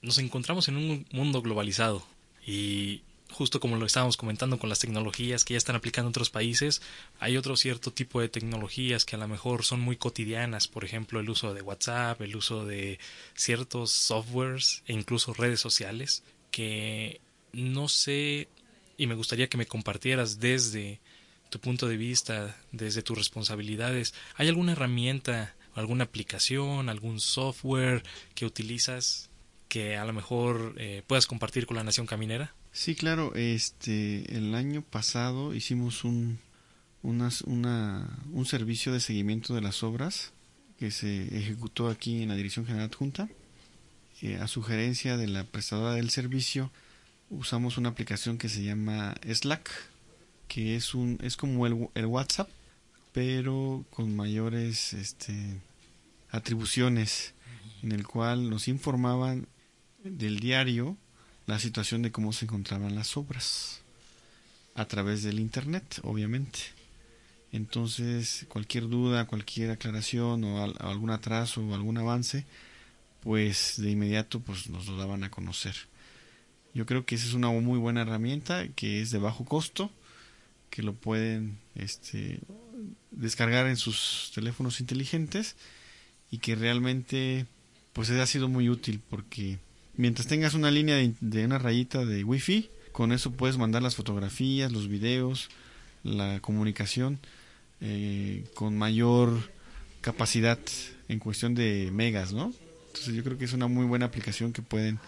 Nos 0.00 0.18
encontramos 0.18 0.68
en 0.68 0.76
un 0.76 1.06
mundo 1.12 1.42
globalizado 1.42 2.04
y 2.46 3.02
justo 3.32 3.60
como 3.60 3.76
lo 3.76 3.86
estábamos 3.86 4.16
comentando 4.16 4.58
con 4.58 4.68
las 4.68 4.78
tecnologías 4.78 5.44
que 5.44 5.54
ya 5.54 5.58
están 5.58 5.76
aplicando 5.76 6.10
otros 6.10 6.30
países, 6.30 6.82
hay 7.18 7.36
otro 7.36 7.56
cierto 7.56 7.92
tipo 7.92 8.20
de 8.20 8.28
tecnologías 8.28 9.04
que 9.04 9.16
a 9.16 9.18
lo 9.18 9.28
mejor 9.28 9.64
son 9.64 9.80
muy 9.80 9.96
cotidianas, 9.96 10.68
por 10.68 10.84
ejemplo 10.84 11.20
el 11.20 11.30
uso 11.30 11.54
de 11.54 11.62
WhatsApp, 11.62 12.20
el 12.20 12.36
uso 12.36 12.64
de 12.64 12.98
ciertos 13.34 13.90
softwares 13.90 14.82
e 14.86 14.92
incluso 14.92 15.34
redes 15.34 15.60
sociales 15.60 16.22
que 16.50 17.20
no 17.52 17.88
sé 17.88 18.48
y 18.96 19.06
me 19.06 19.14
gustaría 19.14 19.48
que 19.48 19.56
me 19.56 19.66
compartieras 19.66 20.38
desde 20.38 21.00
tu 21.50 21.58
punto 21.58 21.88
de 21.88 21.96
vista, 21.96 22.56
desde 22.70 23.02
tus 23.02 23.18
responsabilidades. 23.18 24.14
¿Hay 24.36 24.48
alguna 24.48 24.72
herramienta, 24.72 25.54
alguna 25.74 26.04
aplicación, 26.04 26.88
algún 26.88 27.20
software 27.20 28.02
que 28.34 28.46
utilizas 28.46 29.28
que 29.68 29.96
a 29.96 30.04
lo 30.04 30.12
mejor 30.12 30.74
eh, 30.78 31.02
puedas 31.06 31.26
compartir 31.26 31.66
con 31.66 31.76
la 31.76 31.84
nación 31.84 32.06
caminera? 32.06 32.54
Sí, 32.72 32.94
claro. 32.94 33.34
Este, 33.34 34.36
el 34.36 34.54
año 34.54 34.82
pasado 34.82 35.54
hicimos 35.54 36.04
un, 36.04 36.38
unas- 37.02 37.42
una, 37.42 38.08
un 38.32 38.46
servicio 38.46 38.92
de 38.92 39.00
seguimiento 39.00 39.54
de 39.54 39.60
las 39.60 39.82
obras 39.82 40.32
que 40.78 40.90
se 40.90 41.36
ejecutó 41.36 41.88
aquí 41.88 42.22
en 42.22 42.28
la 42.30 42.34
Dirección 42.36 42.66
General 42.66 42.88
Adjunta. 42.90 43.28
Eh, 44.22 44.36
a 44.36 44.46
sugerencia 44.46 45.16
de 45.16 45.26
la 45.26 45.44
prestadora 45.44 45.94
del 45.94 46.10
servicio, 46.10 46.70
usamos 47.28 47.76
una 47.76 47.88
aplicación 47.88 48.38
que 48.38 48.48
se 48.48 48.62
llama 48.62 49.14
Slack, 49.26 49.68
que 50.48 50.76
es 50.76 50.94
un 50.94 51.18
es 51.22 51.36
como 51.36 51.66
el, 51.66 51.88
el 51.94 52.06
WhatsApp, 52.06 52.48
pero 53.12 53.84
con 53.90 54.14
mayores 54.14 54.92
este, 54.92 55.34
atribuciones, 56.30 57.34
en 57.82 57.92
el 57.92 58.06
cual 58.06 58.48
nos 58.48 58.68
informaban 58.68 59.46
del 60.04 60.38
diario 60.40 60.96
la 61.46 61.58
situación 61.58 62.02
de 62.02 62.12
cómo 62.12 62.32
se 62.32 62.44
encontraban 62.44 62.94
las 62.94 63.16
obras 63.16 63.80
a 64.74 64.86
través 64.86 65.22
del 65.22 65.38
internet, 65.40 66.00
obviamente. 66.02 66.60
Entonces, 67.52 68.46
cualquier 68.48 68.88
duda, 68.88 69.26
cualquier 69.26 69.70
aclaración 69.70 70.42
o, 70.44 70.62
al- 70.62 70.76
o 70.80 70.88
algún 70.88 71.10
atraso 71.10 71.60
o 71.66 71.74
algún 71.74 71.98
avance, 71.98 72.46
pues 73.22 73.74
de 73.76 73.90
inmediato 73.90 74.40
pues 74.40 74.68
nos 74.68 74.86
lo 74.86 74.96
daban 74.96 75.24
a 75.24 75.30
conocer. 75.30 75.74
Yo 76.74 76.86
creo 76.86 77.04
que 77.04 77.14
esa 77.16 77.26
es 77.26 77.34
una 77.34 77.48
muy 77.50 77.78
buena 77.78 78.02
herramienta 78.02 78.66
que 78.68 79.02
es 79.02 79.10
de 79.10 79.18
bajo 79.18 79.44
costo, 79.44 79.90
que 80.70 80.82
lo 80.82 80.94
pueden 80.94 81.58
este, 81.74 82.40
descargar 83.10 83.66
en 83.66 83.76
sus 83.76 84.32
teléfonos 84.34 84.80
inteligentes 84.80 85.54
y 86.30 86.38
que 86.38 86.54
realmente 86.54 87.46
pues 87.92 88.08
ha 88.08 88.26
sido 88.26 88.48
muy 88.48 88.70
útil 88.70 89.02
porque 89.10 89.58
mientras 89.96 90.26
tengas 90.26 90.54
una 90.54 90.70
línea 90.70 90.96
de, 90.96 91.44
una 91.44 91.58
rayita 91.58 92.04
de 92.04 92.24
wifi 92.24 92.70
con 92.92 93.12
eso 93.12 93.32
puedes 93.32 93.58
mandar 93.58 93.82
las 93.82 93.96
fotografías 93.96 94.72
los 94.72 94.88
videos 94.88 95.48
la 96.02 96.40
comunicación 96.40 97.18
eh, 97.80 98.44
con 98.54 98.76
mayor 98.76 99.50
capacidad 100.00 100.58
en 101.08 101.18
cuestión 101.18 101.54
de 101.54 101.90
megas 101.92 102.32
no 102.32 102.52
entonces 102.88 103.14
yo 103.14 103.24
creo 103.24 103.38
que 103.38 103.46
es 103.46 103.52
una 103.52 103.68
muy 103.68 103.86
buena 103.86 104.06
aplicación 104.06 104.52
que 104.52 104.62
pueden 104.62 104.98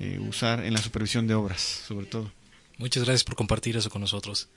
eh, 0.00 0.18
usar 0.18 0.64
en 0.64 0.72
la 0.72 0.80
supervisión 0.80 1.26
de 1.26 1.34
obras 1.34 1.60
sobre 1.60 2.06
todo. 2.06 2.32
Muchas 2.78 3.04
gracias 3.04 3.22
por 3.22 3.36
compartir 3.36 3.76
eso 3.76 3.90
con 3.90 4.00
nosotros. 4.00 4.48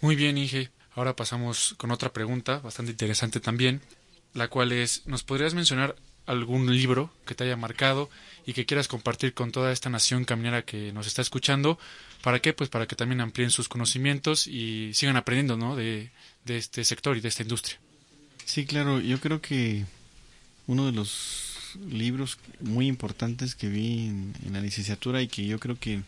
Muy 0.00 0.16
bien 0.16 0.36
Inge. 0.36 0.70
Ahora 0.96 1.14
pasamos 1.14 1.74
con 1.78 1.92
otra 1.92 2.12
pregunta 2.12 2.58
bastante 2.58 2.90
interesante 2.90 3.38
también 3.38 3.80
la 4.34 4.48
cual 4.48 4.72
es, 4.72 5.06
¿nos 5.06 5.22
podrías 5.22 5.54
mencionar 5.54 5.96
algún 6.28 6.70
libro 6.72 7.10
que 7.26 7.34
te 7.34 7.44
haya 7.44 7.56
marcado 7.56 8.08
y 8.46 8.52
que 8.52 8.66
quieras 8.66 8.86
compartir 8.86 9.34
con 9.34 9.50
toda 9.50 9.72
esta 9.72 9.90
nación 9.90 10.24
caminera 10.24 10.62
que 10.62 10.92
nos 10.92 11.06
está 11.06 11.22
escuchando? 11.22 11.78
¿Para 12.22 12.40
qué? 12.40 12.52
Pues 12.52 12.70
para 12.70 12.86
que 12.86 12.96
también 12.96 13.20
amplíen 13.20 13.50
sus 13.50 13.68
conocimientos 13.68 14.46
y 14.46 14.92
sigan 14.94 15.16
aprendiendo, 15.16 15.56
¿no? 15.56 15.74
De, 15.74 16.10
este 16.46 16.82
sector 16.84 17.16
y 17.16 17.20
de 17.20 17.28
esta 17.28 17.42
industria. 17.42 17.78
Sí, 18.46 18.64
claro, 18.64 19.00
yo 19.00 19.20
creo 19.20 19.42
que 19.42 19.84
uno 20.66 20.86
de 20.86 20.92
los 20.92 21.76
libros 21.90 22.38
muy 22.60 22.86
importantes 22.86 23.54
que 23.54 23.68
vi 23.68 24.06
en, 24.06 24.34
en, 24.46 24.54
la 24.54 24.60
licenciatura 24.62 25.20
y 25.20 25.28
que 25.28 25.46
yo 25.46 25.58
creo 25.58 25.78
que 25.78 26.02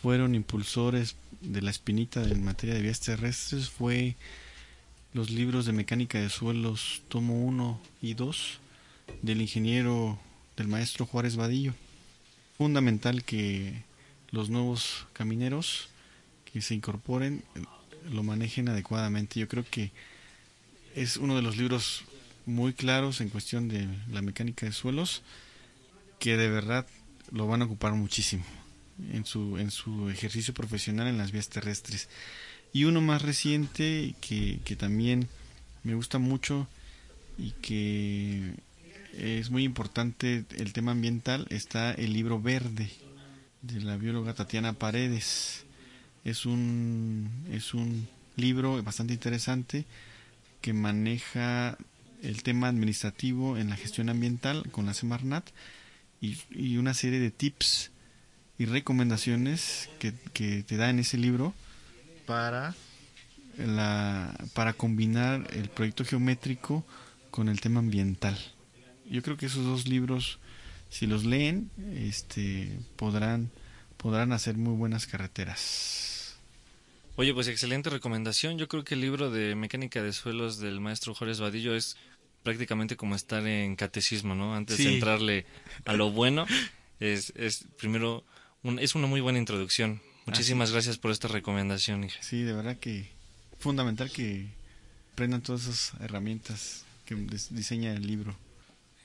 fueron 0.00 0.34
impulsores 0.34 1.16
de 1.42 1.60
la 1.60 1.70
espinita 1.70 2.22
en 2.22 2.42
materia 2.42 2.74
de 2.74 2.80
vías 2.80 3.00
terrestres 3.00 3.68
fue 3.68 4.16
los 5.12 5.28
libros 5.28 5.66
de 5.66 5.72
mecánica 5.72 6.18
de 6.18 6.30
suelos 6.30 7.02
tomo 7.08 7.44
1 7.44 7.80
y 8.00 8.14
2 8.14 8.60
del 9.22 9.40
ingeniero 9.40 10.18
del 10.56 10.68
maestro 10.68 11.06
Juárez 11.06 11.36
Vadillo. 11.36 11.74
Fundamental 12.56 13.24
que 13.24 13.82
los 14.30 14.50
nuevos 14.50 15.06
camineros 15.12 15.88
que 16.44 16.60
se 16.60 16.74
incorporen 16.74 17.42
eh, 17.54 17.62
lo 18.10 18.22
manejen 18.22 18.68
adecuadamente. 18.68 19.40
Yo 19.40 19.48
creo 19.48 19.64
que 19.68 19.92
es 20.94 21.16
uno 21.16 21.36
de 21.36 21.42
los 21.42 21.56
libros 21.56 22.04
muy 22.46 22.72
claros 22.72 23.20
en 23.20 23.28
cuestión 23.28 23.68
de 23.68 23.88
la 24.10 24.22
mecánica 24.22 24.66
de 24.66 24.72
suelos 24.72 25.22
que 26.18 26.36
de 26.36 26.48
verdad 26.48 26.86
lo 27.30 27.46
van 27.46 27.62
a 27.62 27.64
ocupar 27.66 27.92
muchísimo 27.94 28.44
en 29.12 29.24
su 29.24 29.56
en 29.56 29.70
su 29.70 30.10
ejercicio 30.10 30.52
profesional 30.52 31.06
en 31.06 31.18
las 31.18 31.32
vías 31.32 31.48
terrestres. 31.48 32.08
Y 32.72 32.84
uno 32.84 33.00
más 33.00 33.22
reciente 33.22 34.14
que, 34.20 34.60
que 34.64 34.76
también 34.76 35.28
me 35.82 35.94
gusta 35.94 36.18
mucho 36.18 36.68
y 37.38 37.52
que 37.62 38.54
es 39.16 39.50
muy 39.50 39.64
importante 39.64 40.44
el 40.56 40.72
tema 40.72 40.92
ambiental 40.92 41.46
está 41.50 41.92
el 41.92 42.12
libro 42.12 42.40
verde 42.40 42.90
de 43.62 43.80
la 43.80 43.96
bióloga 43.96 44.34
Tatiana 44.34 44.72
Paredes. 44.72 45.64
Es 46.24 46.46
un, 46.46 47.30
es 47.50 47.74
un 47.74 48.08
libro 48.36 48.82
bastante 48.82 49.14
interesante 49.14 49.84
que 50.60 50.72
maneja 50.72 51.76
el 52.22 52.42
tema 52.42 52.68
administrativo 52.68 53.56
en 53.56 53.70
la 53.70 53.76
gestión 53.76 54.08
ambiental 54.10 54.70
con 54.70 54.86
la 54.86 54.94
Semarnat 54.94 55.48
y, 56.20 56.38
y 56.50 56.76
una 56.76 56.94
serie 56.94 57.18
de 57.18 57.30
tips 57.30 57.90
y 58.58 58.66
recomendaciones 58.66 59.88
que, 59.98 60.12
que 60.34 60.62
te 60.62 60.76
da 60.76 60.90
en 60.90 60.98
ese 60.98 61.16
libro 61.16 61.54
para 62.26 62.74
la 63.56 64.34
para 64.54 64.74
combinar 64.74 65.48
el 65.52 65.68
proyecto 65.68 66.04
geométrico 66.04 66.84
con 67.30 67.48
el 67.48 67.60
tema 67.60 67.80
ambiental. 67.80 68.38
Yo 69.10 69.22
creo 69.22 69.36
que 69.36 69.46
esos 69.46 69.64
dos 69.64 69.88
libros 69.88 70.38
si 70.88 71.06
los 71.06 71.24
leen 71.24 71.70
este 71.94 72.78
podrán 72.96 73.50
podrán 73.96 74.32
hacer 74.32 74.56
muy 74.56 74.74
buenas 74.74 75.06
carreteras. 75.06 76.36
Oye, 77.16 77.34
pues 77.34 77.48
excelente 77.48 77.90
recomendación. 77.90 78.56
Yo 78.56 78.66
creo 78.66 78.82
que 78.82 78.94
el 78.94 79.02
libro 79.02 79.30
de 79.30 79.54
mecánica 79.54 80.02
de 80.02 80.12
suelos 80.12 80.58
del 80.58 80.80
maestro 80.80 81.14
Juárez 81.14 81.38
Vadillo 81.38 81.74
es 81.74 81.96
prácticamente 82.42 82.96
como 82.96 83.14
estar 83.14 83.46
en 83.46 83.76
catecismo, 83.76 84.34
¿no? 84.34 84.54
Antes 84.54 84.78
de 84.78 84.94
entrarle 84.94 85.44
a 85.84 85.92
lo 85.92 86.10
bueno, 86.10 86.46
es, 87.00 87.34
es 87.36 87.66
primero 87.78 88.24
un, 88.62 88.78
es 88.78 88.94
una 88.94 89.06
muy 89.06 89.20
buena 89.20 89.38
introducción 89.38 90.00
Muchísimas 90.26 90.70
gracias 90.70 90.98
por 90.98 91.10
esta 91.10 91.28
recomendación, 91.28 92.04
hija. 92.04 92.22
Sí, 92.22 92.42
de 92.42 92.52
verdad 92.52 92.76
que 92.76 93.10
fundamental 93.58 94.10
que 94.10 94.46
aprendan 95.12 95.42
todas 95.42 95.62
esas 95.62 96.00
herramientas 96.00 96.84
que 97.04 97.16
diseña 97.50 97.92
el 97.92 98.06
libro. 98.06 98.36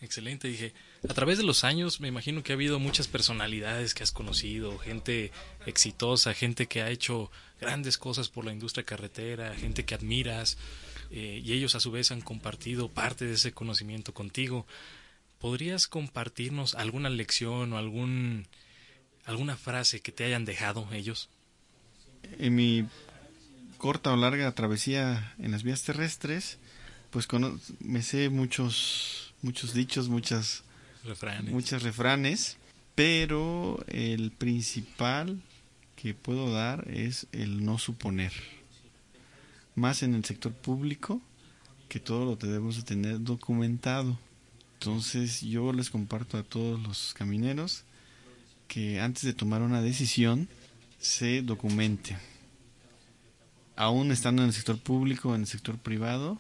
Excelente, 0.06 0.48
dije. 0.48 0.74
A 1.10 1.14
través 1.14 1.38
de 1.38 1.44
los 1.44 1.64
años 1.64 2.00
me 2.00 2.08
imagino 2.08 2.44
que 2.44 2.54
ha 2.54 2.56
habido 2.56 2.80
muchas 2.80 3.08
personalidades 3.08 3.94
que 3.94 4.04
has 4.04 4.12
conocido, 4.12 4.78
gente 4.78 5.32
exitosa, 5.66 6.34
gente 6.34 6.68
que 6.68 6.82
ha 6.82 6.90
hecho 6.90 7.32
grandes 7.60 7.98
cosas 7.98 8.30
por 8.30 8.46
la 8.46 8.54
industria 8.54 8.86
carretera, 8.86 9.54
gente 9.56 9.84
que 9.84 9.96
admiras, 9.96 10.58
eh, 11.12 11.42
y 11.44 11.54
ellos 11.54 11.76
a 11.76 11.80
su 11.80 11.92
vez 11.92 12.12
han 12.12 12.22
compartido 12.22 12.90
parte 12.90 13.26
de 13.26 13.34
ese 13.34 13.52
conocimiento 13.52 14.14
contigo. 14.14 14.66
¿Podrías 15.40 15.88
compartirnos 15.88 16.76
alguna 16.76 17.10
lección 17.10 17.74
o 17.74 17.78
algún 17.78 18.48
¿Alguna 19.26 19.58
frase 19.58 20.02
que 20.02 20.12
te 20.12 20.24
hayan 20.24 20.46
dejado 20.46 20.88
ellos? 20.92 21.30
En 22.38 22.56
mi 22.56 22.86
corta 23.80 24.14
o 24.14 24.16
larga 24.16 24.52
travesía 24.54 25.34
en 25.40 25.52
las 25.52 25.64
vías 25.64 25.84
terrestres, 25.84 26.60
pues 27.10 27.28
me 27.80 28.04
sé 28.04 28.30
muchos 28.30 29.25
muchos 29.42 29.74
dichos, 29.74 30.10
muchas 30.10 30.64
refranes. 31.04 31.54
muchos 31.54 31.84
refranes, 31.84 32.58
pero 32.96 33.84
el 33.88 34.32
principal 34.32 35.42
que 35.96 36.14
puedo 36.14 36.52
dar 36.52 36.90
es 36.90 37.28
el 37.32 37.64
no 37.66 37.78
suponer. 37.78 38.32
Más 39.76 40.04
en 40.04 40.16
el 40.16 40.24
sector 40.24 40.54
público, 40.54 41.22
que 41.90 42.00
todo 42.00 42.26
lo 42.26 42.36
debemos 42.36 42.78
de 42.78 42.84
tener 42.84 43.22
documentado. 43.22 44.18
Entonces 44.80 45.42
yo 45.42 45.74
les 45.74 45.90
comparto 45.90 46.38
a 46.38 46.44
todos 46.44 46.82
los 46.82 47.14
camineros 47.14 47.84
que 48.68 49.00
antes 49.00 49.24
de 49.24 49.34
tomar 49.34 49.62
una 49.62 49.82
decisión 49.82 50.48
se 51.00 51.42
documente. 51.42 52.18
Aún 53.76 54.12
estando 54.12 54.42
en 54.42 54.50
el 54.50 54.54
sector 54.54 54.80
público 54.80 55.36
en 55.36 55.42
el 55.42 55.48
sector 55.48 55.78
privado, 55.78 56.40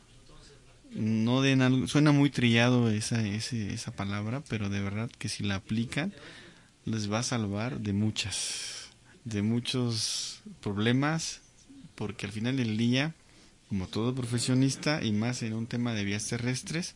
no 0.91 1.41
den 1.41 1.62
algo, 1.62 1.88
suena 1.88 2.12
muy 2.12 2.30
trillado 2.30 2.89
esa, 2.89 3.21
esa 3.26 3.91
palabra, 3.91 4.43
pero 4.50 4.69
de 4.69 4.82
verdad 4.82 5.10
que 5.17 5.30
si 5.30 5.43
la 5.43 5.56
aplican 5.56 6.13
les 6.86 7.12
va 7.12 7.19
a 7.19 7.24
salvar 7.24 7.80
de 7.80 7.93
muchas, 7.93 8.89
de 9.24 9.41
muchos 9.41 10.41
problemas, 10.62 11.41
porque 11.95 12.28
al 12.28 12.32
final 12.32 12.58
del 12.58 12.78
día, 12.78 13.13
como 13.69 13.88
todo 13.88 14.13
profesionista 14.13 15.04
y 15.04 15.12
más 15.12 15.41
en 15.41 15.54
un 15.54 15.65
tema 15.65 15.93
de 15.93 16.04
vías 16.06 16.28
terrestres, 16.28 16.95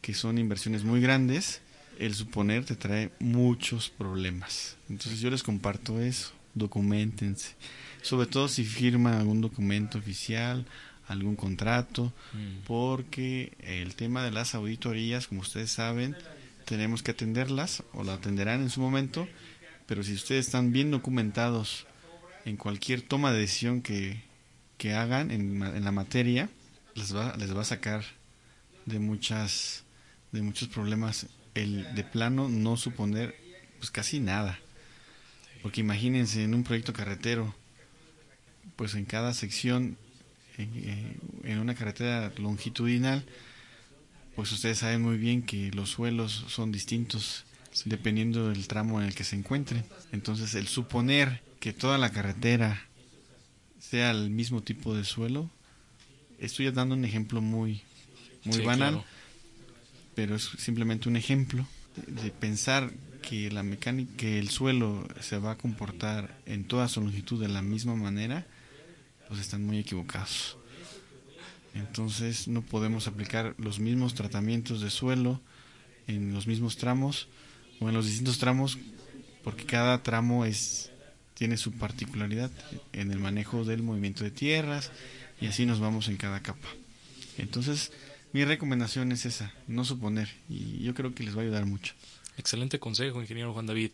que 0.00 0.14
son 0.14 0.38
inversiones 0.38 0.84
muy 0.84 1.00
grandes, 1.00 1.60
el 1.98 2.14
suponer 2.14 2.64
te 2.64 2.76
trae 2.76 3.10
muchos 3.18 3.90
problemas. 3.90 4.76
Entonces 4.88 5.20
yo 5.20 5.30
les 5.30 5.42
comparto 5.42 6.00
eso, 6.00 6.32
documentense. 6.54 7.56
Sobre 8.02 8.26
todo 8.26 8.48
si 8.48 8.64
firman 8.64 9.14
algún 9.14 9.40
documento 9.40 9.98
oficial, 9.98 10.66
algún 11.06 11.36
contrato, 11.36 12.12
mm. 12.32 12.64
porque 12.66 13.52
el 13.60 13.94
tema 13.94 14.24
de 14.24 14.30
las 14.30 14.54
auditorías, 14.54 15.26
como 15.26 15.42
ustedes 15.42 15.70
saben, 15.70 16.16
tenemos 16.64 17.02
que 17.02 17.10
atenderlas 17.10 17.82
o 17.92 18.04
la 18.04 18.14
atenderán 18.14 18.62
en 18.62 18.70
su 18.70 18.80
momento, 18.80 19.28
pero 19.86 20.02
si 20.02 20.14
ustedes 20.14 20.46
están 20.46 20.72
bien 20.72 20.90
documentados 20.90 21.86
en 22.44 22.56
cualquier 22.56 23.02
toma 23.02 23.32
de 23.32 23.40
decisión 23.40 23.82
que, 23.82 24.22
que 24.78 24.94
hagan 24.94 25.30
en, 25.30 25.62
en 25.62 25.84
la 25.84 25.92
materia, 25.92 26.48
les 26.94 27.14
va, 27.14 27.36
les 27.36 27.54
va 27.54 27.62
a 27.62 27.64
sacar 27.64 28.04
de 28.86 28.98
muchas 28.98 29.84
de 30.32 30.42
muchos 30.42 30.68
problemas 30.68 31.28
el 31.54 31.94
de 31.94 32.02
plano 32.02 32.48
no 32.48 32.76
suponer 32.76 33.36
pues 33.78 33.90
casi 33.90 34.18
nada. 34.18 34.58
Porque 35.62 35.80
imagínense 35.80 36.42
en 36.42 36.54
un 36.54 36.64
proyecto 36.64 36.92
carretero, 36.92 37.54
pues 38.76 38.94
en 38.94 39.04
cada 39.04 39.32
sección, 39.32 39.96
en, 40.58 41.18
eh, 41.44 41.58
una 41.58 41.74
carretera 41.74 42.32
longitudinal, 42.38 43.24
pues 44.36 44.52
ustedes 44.52 44.78
saben 44.78 45.02
muy 45.02 45.16
bien 45.16 45.42
que 45.42 45.70
los 45.72 45.90
suelos 45.90 46.44
son 46.48 46.72
distintos 46.72 47.44
dependiendo 47.84 48.48
del 48.48 48.68
tramo 48.68 49.00
en 49.00 49.08
el 49.08 49.14
que 49.14 49.24
se 49.24 49.36
encuentren. 49.36 49.84
Entonces 50.12 50.54
el 50.54 50.68
suponer 50.68 51.42
que 51.60 51.72
toda 51.72 51.98
la 51.98 52.10
carretera 52.10 52.82
sea 53.80 54.10
el 54.10 54.30
mismo 54.30 54.62
tipo 54.62 54.94
de 54.94 55.04
suelo, 55.04 55.50
estoy 56.38 56.70
dando 56.70 56.94
un 56.94 57.04
ejemplo 57.04 57.40
muy, 57.40 57.82
muy 58.44 58.60
banal, 58.60 59.04
pero 60.14 60.36
es 60.36 60.50
simplemente 60.58 61.08
un 61.08 61.16
ejemplo 61.16 61.66
de 62.06 62.30
pensar 62.30 62.92
que 63.22 63.50
la 63.50 63.62
mecánica, 63.62 64.12
que 64.16 64.38
el 64.38 64.50
suelo 64.50 65.06
se 65.20 65.38
va 65.38 65.52
a 65.52 65.58
comportar 65.58 66.38
en 66.46 66.64
toda 66.64 66.88
su 66.88 67.00
longitud 67.00 67.40
de 67.40 67.48
la 67.48 67.62
misma 67.62 67.94
manera, 67.94 68.46
pues 69.28 69.40
están 69.40 69.64
muy 69.64 69.78
equivocados. 69.78 70.56
Entonces 71.74 72.46
no 72.46 72.62
podemos 72.62 73.08
aplicar 73.08 73.54
los 73.58 73.80
mismos 73.80 74.14
tratamientos 74.14 74.80
de 74.80 74.90
suelo 74.90 75.40
en 76.06 76.32
los 76.32 76.46
mismos 76.46 76.76
tramos 76.76 77.28
o 77.80 77.88
en 77.88 77.94
los 77.94 78.06
distintos 78.06 78.38
tramos 78.38 78.78
porque 79.42 79.64
cada 79.64 80.02
tramo 80.02 80.44
es 80.44 80.90
tiene 81.34 81.56
su 81.56 81.72
particularidad 81.72 82.50
en 82.92 83.10
el 83.10 83.18
manejo 83.18 83.64
del 83.64 83.82
movimiento 83.82 84.22
de 84.22 84.30
tierras 84.30 84.92
y 85.40 85.46
así 85.46 85.66
nos 85.66 85.80
vamos 85.80 86.08
en 86.08 86.16
cada 86.16 86.40
capa. 86.40 86.68
Entonces, 87.38 87.90
mi 88.32 88.44
recomendación 88.44 89.10
es 89.10 89.26
esa, 89.26 89.52
no 89.66 89.84
suponer 89.84 90.28
y 90.48 90.78
yo 90.82 90.94
creo 90.94 91.14
que 91.14 91.24
les 91.24 91.36
va 91.36 91.40
a 91.40 91.42
ayudar 91.42 91.66
mucho. 91.66 91.94
Excelente 92.36 92.78
consejo, 92.78 93.20
ingeniero 93.20 93.52
Juan 93.52 93.66
David. 93.66 93.90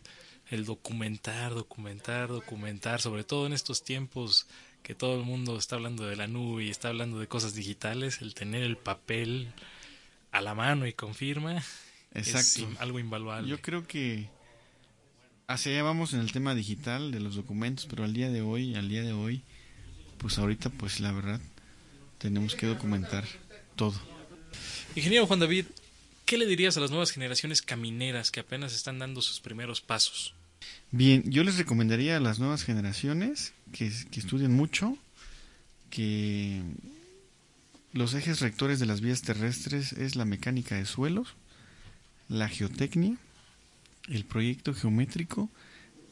El 0.49 0.65
documentar, 0.65 1.53
documentar, 1.53 2.29
documentar, 2.29 3.01
sobre 3.01 3.23
todo 3.23 3.47
en 3.47 3.53
estos 3.53 3.83
tiempos 3.83 4.47
que 4.83 4.95
todo 4.95 5.19
el 5.19 5.25
mundo 5.25 5.57
está 5.57 5.75
hablando 5.75 6.05
de 6.05 6.15
la 6.15 6.27
nube 6.27 6.65
y 6.65 6.69
está 6.69 6.89
hablando 6.89 7.19
de 7.19 7.27
cosas 7.27 7.53
digitales, 7.53 8.21
el 8.21 8.33
tener 8.33 8.63
el 8.63 8.77
papel 8.77 9.53
a 10.31 10.41
la 10.41 10.55
mano 10.55 10.87
y 10.87 10.93
confirma 10.93 11.63
Exacto. 12.13 12.71
es 12.71 12.79
algo 12.79 12.99
invaluable. 12.99 13.49
Yo 13.49 13.61
creo 13.61 13.87
que 13.87 14.29
hacia 15.47 15.71
allá 15.73 15.83
vamos 15.83 16.13
en 16.13 16.21
el 16.21 16.31
tema 16.31 16.55
digital 16.55 17.11
de 17.11 17.19
los 17.19 17.35
documentos, 17.35 17.85
pero 17.85 18.03
al 18.03 18.13
día 18.13 18.29
de 18.29 18.41
hoy, 18.41 18.75
al 18.75 18.89
día 18.89 19.03
de 19.03 19.13
hoy, 19.13 19.43
pues 20.17 20.37
ahorita 20.37 20.69
pues 20.69 20.99
la 20.99 21.11
verdad 21.11 21.41
tenemos 22.17 22.55
que 22.55 22.67
documentar 22.67 23.25
todo. 23.75 23.99
Ingeniero 24.95 25.27
Juan 25.27 25.39
David, 25.39 25.65
¿qué 26.25 26.37
le 26.37 26.45
dirías 26.45 26.77
a 26.77 26.79
las 26.79 26.91
nuevas 26.91 27.11
generaciones 27.11 27.61
camineras 27.61 28.31
que 28.31 28.41
apenas 28.41 28.73
están 28.73 28.99
dando 28.99 29.21
sus 29.21 29.39
primeros 29.39 29.81
pasos? 29.81 30.33
Bien, 30.91 31.23
yo 31.25 31.43
les 31.43 31.57
recomendaría 31.57 32.17
a 32.17 32.19
las 32.19 32.39
nuevas 32.39 32.63
generaciones 32.63 33.53
que, 33.71 33.87
estudien 33.87 34.51
mucho, 34.51 34.97
que 35.89 36.61
los 37.93 38.13
ejes 38.13 38.41
rectores 38.41 38.79
de 38.79 38.85
las 38.85 38.99
vías 38.99 39.21
terrestres 39.21 39.93
es 39.93 40.15
la 40.15 40.25
mecánica 40.25 40.75
de 40.75 40.85
suelos, 40.85 41.35
la 42.27 42.49
geotecnia, 42.49 43.17
el 44.09 44.25
proyecto 44.25 44.73
geométrico 44.73 45.49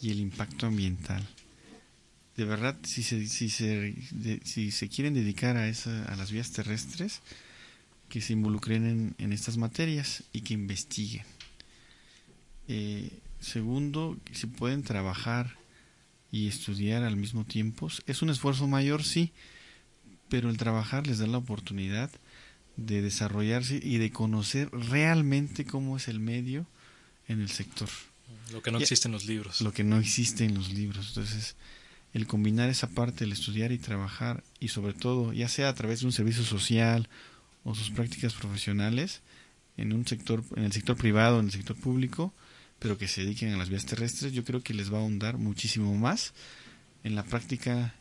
y 0.02 0.12
el 0.12 0.20
impacto 0.20 0.68
ambiental. 0.68 1.28
De 2.38 2.46
verdad, 2.46 2.78
si 2.84 3.04
se, 3.04 3.28
si 3.28 3.50
se, 3.50 3.96
si 4.46 4.72
se 4.72 4.88
quieren 4.88 5.14
dedicar 5.14 5.58
a, 5.58 5.68
esa, 5.68 6.06
a 6.06 6.16
las 6.16 6.32
vías 6.32 6.52
terrestres, 6.52 7.22
que 8.08 8.22
se 8.22 8.34
involucren 8.34 8.86
en, 8.86 9.16
en 9.18 9.34
estas 9.34 9.58
materias 9.58 10.24
y 10.32 10.42
que 10.42 10.54
investiguen. 10.54 11.26
Eh, 12.68 13.10
segundo, 13.40 14.18
si 14.32 14.48
pueden 14.48 14.84
trabajar 14.84 15.58
y 16.32 16.48
estudiar 16.48 17.04
al 17.04 17.16
mismo 17.16 17.46
tiempo, 17.46 17.90
es 18.06 18.22
un 18.22 18.30
esfuerzo 18.30 18.68
mayor, 18.68 19.04
sí, 19.04 19.32
pero 20.30 20.50
el 20.50 20.58
trabajar 20.58 21.08
les 21.08 21.20
da 21.20 21.28
la 21.28 21.38
oportunidad 21.38 22.12
de 22.78 23.02
desarrollarse 23.02 23.80
y 23.82 23.98
de 23.98 24.12
conocer 24.12 24.70
realmente 24.72 25.66
cómo 25.66 25.98
es 25.98 26.08
el 26.08 26.20
medio 26.20 26.66
en 27.28 27.42
el 27.42 27.50
sector, 27.50 27.90
Lo 28.52 28.62
que 28.62 28.72
no 28.72 28.80
existe 28.80 29.08
en 29.08 29.12
los 29.12 29.26
libros. 29.26 29.62
lo 29.62 29.74
que 29.74 29.84
no 29.84 29.98
existe 29.98 30.46
en 30.46 30.56
los 30.56 30.72
libros. 30.72 31.10
Entonces, 31.10 31.56
el 32.14 32.26
combinar 32.26 32.70
esa 32.70 32.90
parte, 32.90 33.24
el 33.24 33.32
estudiar 33.32 33.72
y 33.72 33.78
trabajar, 33.78 34.44
y 34.60 34.70
sobre 34.70 34.94
todo, 34.94 35.34
ya 35.34 35.48
sea 35.48 35.70
a 35.70 35.76
través 35.76 36.00
de 36.00 36.08
un 36.08 36.12
servicio 36.12 36.44
social 36.44 37.08
o 37.64 37.76
sus 37.76 37.92
prácticas 37.92 38.34
profesionales, 38.34 39.22
en 39.78 39.94
un 39.94 40.08
sector, 40.08 40.44
en 40.56 40.64
el 40.64 40.72
sector 40.72 40.98
privado, 40.98 41.40
en 41.40 41.48
el 41.48 41.52
sector 41.52 41.76
público, 41.76 42.34
pero 42.80 42.98
que 42.98 43.08
se 43.08 43.22
dediquen 43.24 43.54
a 43.54 43.58
las 43.58 43.70
vías 43.70 43.86
terrestres, 43.86 44.34
yo 44.34 44.44
creo 44.44 44.62
que 44.64 44.74
les 44.74 44.92
va 44.92 44.98
a 44.98 45.02
ahondar 45.02 45.38
muchísimo 45.38 45.94
más 45.96 46.34
en 47.04 47.16
la 47.16 47.24
práctica 47.24 47.94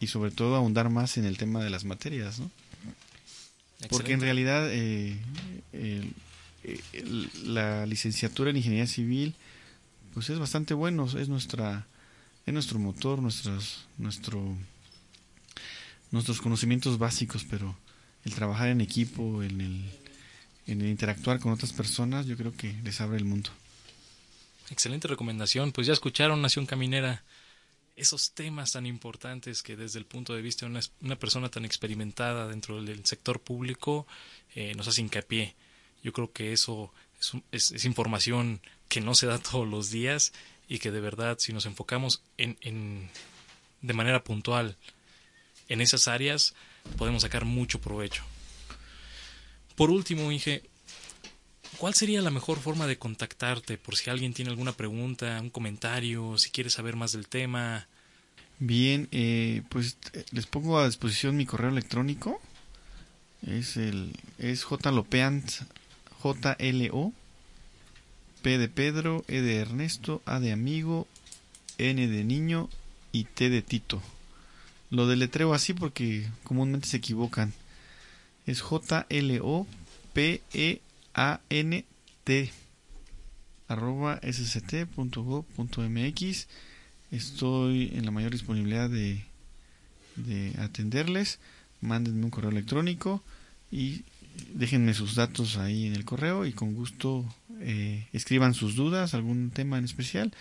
y 0.00 0.08
sobre 0.08 0.30
todo 0.32 0.56
ahondar 0.56 0.90
más 0.90 1.16
en 1.18 1.24
el 1.24 1.38
tema 1.38 1.62
de 1.62 1.70
las 1.70 1.84
materias, 1.84 2.38
¿no? 2.40 2.50
Porque 3.88 4.12
en 4.12 4.20
realidad 4.20 4.68
eh, 4.70 5.16
el- 5.72 6.14
el- 6.92 7.54
la 7.54 7.86
licenciatura 7.86 8.50
en 8.50 8.56
ingeniería 8.56 8.86
civil 8.86 9.34
pues 10.14 10.30
es 10.30 10.38
bastante 10.38 10.74
bueno, 10.74 11.06
es 11.18 11.28
nuestra 11.28 11.86
es 12.46 12.52
nuestro 12.54 12.78
motor, 12.78 13.20
nuestros 13.20 13.86
nuestro 13.98 14.56
nuestros 16.10 16.40
conocimientos 16.40 16.98
básicos, 16.98 17.44
pero 17.48 17.76
el 18.24 18.34
trabajar 18.34 18.68
en 18.68 18.80
equipo, 18.80 19.42
en 19.42 19.60
el 19.60 19.84
en 20.68 20.80
el 20.80 20.88
interactuar 20.88 21.40
con 21.40 21.52
otras 21.52 21.72
personas, 21.72 22.26
yo 22.26 22.36
creo 22.36 22.52
que 22.56 22.72
les 22.84 23.00
abre 23.00 23.16
el 23.16 23.24
mundo. 23.24 23.50
Excelente 24.72 25.06
recomendación. 25.06 25.70
Pues 25.70 25.86
ya 25.86 25.92
escucharon, 25.92 26.40
Nación 26.40 26.64
Caminera, 26.64 27.22
esos 27.94 28.32
temas 28.32 28.72
tan 28.72 28.86
importantes 28.86 29.62
que 29.62 29.76
desde 29.76 29.98
el 29.98 30.06
punto 30.06 30.34
de 30.34 30.40
vista 30.40 30.64
de 30.66 30.80
una, 31.02 31.16
persona 31.16 31.50
tan 31.50 31.66
experimentada 31.66 32.48
dentro 32.48 32.82
del 32.82 33.04
sector 33.04 33.38
público 33.38 34.06
eh, 34.54 34.72
nos 34.74 34.88
hace 34.88 35.02
hincapié. 35.02 35.54
Yo 36.02 36.14
creo 36.14 36.32
que 36.32 36.54
eso 36.54 36.90
es, 37.52 37.70
es- 37.70 37.84
información 37.84 38.62
que 38.88 39.02
no 39.02 39.14
se 39.14 39.26
da 39.26 39.38
todos 39.50 39.68
los 39.68 39.90
días 39.90 40.32
y 40.68 40.78
que 40.78 40.90
de 40.90 41.00
verdad 41.00 41.36
si 41.38 41.52
nos 41.52 41.66
enfocamos 41.66 42.22
en, 42.38 42.56
en- 42.62 43.10
de 43.82 43.92
manera 43.92 44.24
puntual 44.24 44.76
en 45.68 45.82
esas 45.82 46.08
áreas 46.08 46.54
podemos 46.96 47.22
sacar 47.22 47.44
mucho 47.44 47.78
provecho. 47.78 48.24
Por 49.76 49.90
último, 49.90 50.32
Inge, 50.32 50.62
¿Cuál 51.82 51.94
sería 51.94 52.22
la 52.22 52.30
mejor 52.30 52.60
forma 52.60 52.86
de 52.86 52.96
contactarte 52.96 53.76
por 53.76 53.96
si 53.96 54.08
alguien 54.08 54.32
tiene 54.32 54.52
alguna 54.52 54.72
pregunta, 54.72 55.40
un 55.40 55.50
comentario, 55.50 56.38
si 56.38 56.50
quiere 56.50 56.70
saber 56.70 56.94
más 56.94 57.10
del 57.10 57.26
tema? 57.26 57.88
Bien, 58.60 59.08
eh, 59.10 59.62
pues 59.68 59.96
eh, 60.12 60.24
les 60.30 60.46
pongo 60.46 60.78
a 60.78 60.86
disposición 60.86 61.36
mi 61.36 61.44
correo 61.44 61.70
electrónico. 61.70 62.40
Es 63.44 63.76
el 63.76 64.12
es 64.38 64.62
jlopeant 64.62 65.50
j 66.20 66.54
l 66.60 66.90
o 66.92 67.12
p 68.42 68.58
de 68.58 68.68
Pedro, 68.68 69.24
e 69.26 69.40
de 69.40 69.56
Ernesto, 69.56 70.22
a 70.24 70.38
de 70.38 70.52
amigo, 70.52 71.08
n 71.78 72.06
de 72.06 72.22
niño 72.22 72.68
y 73.10 73.24
t 73.24 73.50
de 73.50 73.60
Tito. 73.60 74.00
Lo 74.90 75.08
deletreo 75.08 75.52
así 75.52 75.74
porque 75.74 76.30
comúnmente 76.44 76.86
se 76.86 76.98
equivocan. 76.98 77.52
Es 78.46 78.60
j 78.60 79.04
l 79.08 79.40
o 79.42 79.66
p 80.12 80.42
e 80.54 80.80
a 81.14 81.40
n 81.48 81.84
t 82.24 82.50
arroba 83.68 84.20
sct.gov.mx 84.22 85.06
Estoy 87.12 87.92
en 87.94 88.06
la 88.06 88.10
mayor 88.10 88.32
disponibilidad 88.32 88.88
de, 88.88 89.22
de 90.16 90.54
atenderles. 90.58 91.40
Mándenme 91.82 92.24
un 92.24 92.30
correo 92.30 92.50
electrónico 92.50 93.22
y 93.70 94.04
déjenme 94.54 94.94
sus 94.94 95.14
datos 95.14 95.58
ahí 95.58 95.86
en 95.86 95.94
el 95.94 96.06
correo 96.06 96.46
y 96.46 96.52
con 96.52 96.74
gusto 96.74 97.24
eh, 97.60 98.06
escriban 98.14 98.54
sus 98.54 98.76
dudas, 98.76 99.12
algún 99.12 99.50
tema 99.50 99.76
en 99.78 99.84
especial 99.84 100.32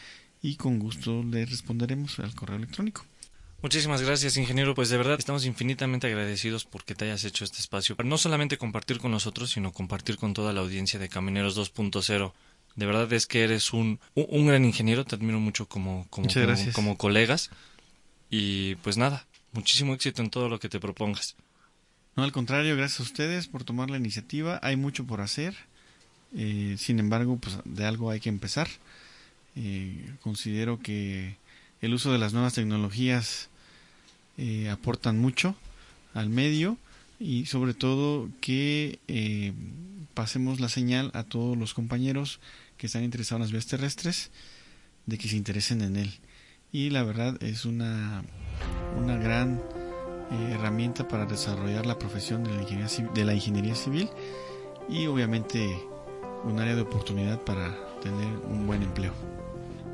y 0.41 0.55
con 0.55 0.79
gusto 0.79 1.23
les 1.23 1.49
responderemos 1.49 2.19
al 2.19 2.33
correo 2.35 2.55
electrónico. 2.57 3.05
Muchísimas 3.61 4.01
gracias, 4.01 4.37
ingeniero. 4.37 4.73
Pues 4.73 4.89
de 4.89 4.97
verdad 4.97 5.19
estamos 5.19 5.45
infinitamente 5.45 6.07
agradecidos 6.07 6.65
porque 6.65 6.95
te 6.95 7.05
hayas 7.05 7.23
hecho 7.25 7.43
este 7.43 7.59
espacio 7.59 7.95
para 7.95 8.09
no 8.09 8.17
solamente 8.17 8.57
compartir 8.57 8.97
con 8.97 9.11
nosotros, 9.11 9.51
sino 9.51 9.71
compartir 9.71 10.17
con 10.17 10.33
toda 10.33 10.51
la 10.51 10.61
audiencia 10.61 10.99
de 10.99 11.09
Camineros 11.09 11.55
2.0. 11.55 12.33
De 12.75 12.85
verdad 12.87 13.11
es 13.13 13.27
que 13.27 13.43
eres 13.43 13.71
un, 13.71 13.99
un, 14.15 14.47
gran 14.47 14.65
ingeniero, 14.65 15.05
te 15.05 15.15
admiro 15.15 15.39
mucho 15.39 15.67
como, 15.67 16.07
como 16.09 16.97
colegas. 16.97 17.51
Y 18.31 18.75
pues 18.75 18.97
nada, 18.97 19.27
muchísimo 19.51 19.93
éxito 19.93 20.23
en 20.23 20.31
todo 20.31 20.49
lo 20.49 20.59
que 20.59 20.69
te 20.69 20.79
propongas. 20.79 21.35
No, 22.15 22.23
al 22.23 22.31
contrario, 22.31 22.75
gracias 22.75 23.01
a 23.01 23.03
ustedes 23.03 23.47
por 23.47 23.63
tomar 23.63 23.91
la 23.91 23.97
iniciativa. 23.97 24.59
Hay 24.63 24.75
mucho 24.75 25.05
por 25.05 25.21
hacer. 25.21 25.55
Eh, 26.35 26.77
sin 26.79 26.97
embargo, 26.97 27.37
pues 27.37 27.57
de 27.63 27.85
algo 27.85 28.09
hay 28.09 28.21
que 28.21 28.29
empezar. 28.29 28.69
Eh, 29.55 30.15
considero 30.21 30.79
que 30.79 31.37
el 31.81 31.93
uso 31.93 32.11
de 32.11 32.17
las 32.17 32.33
nuevas 32.33 32.53
tecnologías 32.53 33.50
eh, 34.37 34.69
aportan 34.69 35.19
mucho 35.19 35.55
al 36.13 36.29
medio 36.29 36.77
y 37.19 37.45
sobre 37.45 37.73
todo 37.73 38.29
que 38.41 38.99
eh, 39.07 39.53
pasemos 40.13 40.59
la 40.59 40.69
señal 40.69 41.11
a 41.13 41.23
todos 41.23 41.57
los 41.57 41.73
compañeros 41.73 42.39
que 42.77 42.87
están 42.87 43.03
interesados 43.03 43.39
en 43.39 43.41
las 43.43 43.51
vías 43.51 43.67
terrestres 43.67 44.31
de 45.05 45.17
que 45.17 45.27
se 45.27 45.35
interesen 45.35 45.81
en 45.81 45.97
él. 45.97 46.13
Y 46.71 46.89
la 46.89 47.03
verdad 47.03 47.41
es 47.43 47.65
una, 47.65 48.23
una 48.97 49.17
gran 49.17 49.61
eh, 50.31 50.53
herramienta 50.53 51.07
para 51.07 51.25
desarrollar 51.25 51.85
la 51.85 51.99
profesión 51.99 52.43
de 52.43 52.55
la, 52.55 52.61
ingeniería, 52.61 53.11
de 53.13 53.25
la 53.25 53.33
ingeniería 53.33 53.75
civil 53.75 54.09
y 54.89 55.05
obviamente 55.07 55.77
un 56.43 56.59
área 56.59 56.75
de 56.75 56.81
oportunidad 56.81 57.39
para 57.41 57.77
tener 58.01 58.37
un 58.49 58.65
buen 58.65 58.81
empleo. 58.81 59.13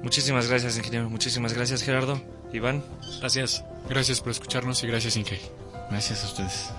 Muchísimas 0.04 0.48
gracias, 0.48 0.78
ingeniero. 0.78 1.10
Muchísimas 1.10 1.54
gracias, 1.54 1.82
Gerardo. 1.82 2.37
Iván. 2.54 2.84
Gracias. 3.20 3.64
Gracias 3.90 4.22
por 4.22 4.32
escucharnos 4.32 4.84
y 4.84 4.88
gracias, 4.88 5.18
Inge. 5.18 5.40
Gracias 5.90 6.24
a 6.24 6.28
ustedes. 6.28 6.70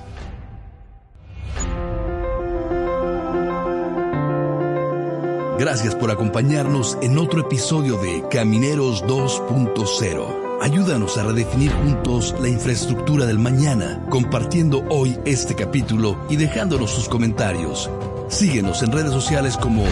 Gracias 5.58 5.96
por 5.96 6.12
acompañarnos 6.12 6.96
en 7.02 7.18
otro 7.18 7.40
episodio 7.40 8.00
de 8.00 8.22
Camineros 8.30 9.02
2.0. 9.04 10.60
Ayúdanos 10.60 11.18
a 11.18 11.24
redefinir 11.24 11.72
juntos 11.72 12.34
la 12.40 12.48
infraestructura 12.48 13.26
del 13.26 13.40
mañana, 13.40 14.04
compartiendo 14.08 14.84
hoy 14.88 15.18
este 15.24 15.56
capítulo 15.56 16.16
y 16.30 16.36
dejándonos 16.36 16.90
sus 16.90 17.08
comentarios. 17.08 17.90
Síguenos 18.28 18.82
en 18.84 18.92
redes 18.92 19.10
sociales 19.10 19.56
como 19.56 19.84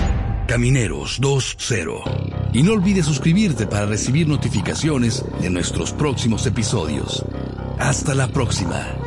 Camineros 0.47 1.21
2.0. 1.21 2.36
Y 2.57 2.63
no 2.63 2.73
olvides 2.73 3.05
suscribirte 3.05 3.67
para 3.67 3.85
recibir 3.85 4.27
notificaciones 4.27 5.23
de 5.43 5.51
nuestros 5.51 5.93
próximos 5.93 6.47
episodios. 6.47 7.23
Hasta 7.79 8.15
la 8.15 8.29
próxima. 8.29 9.06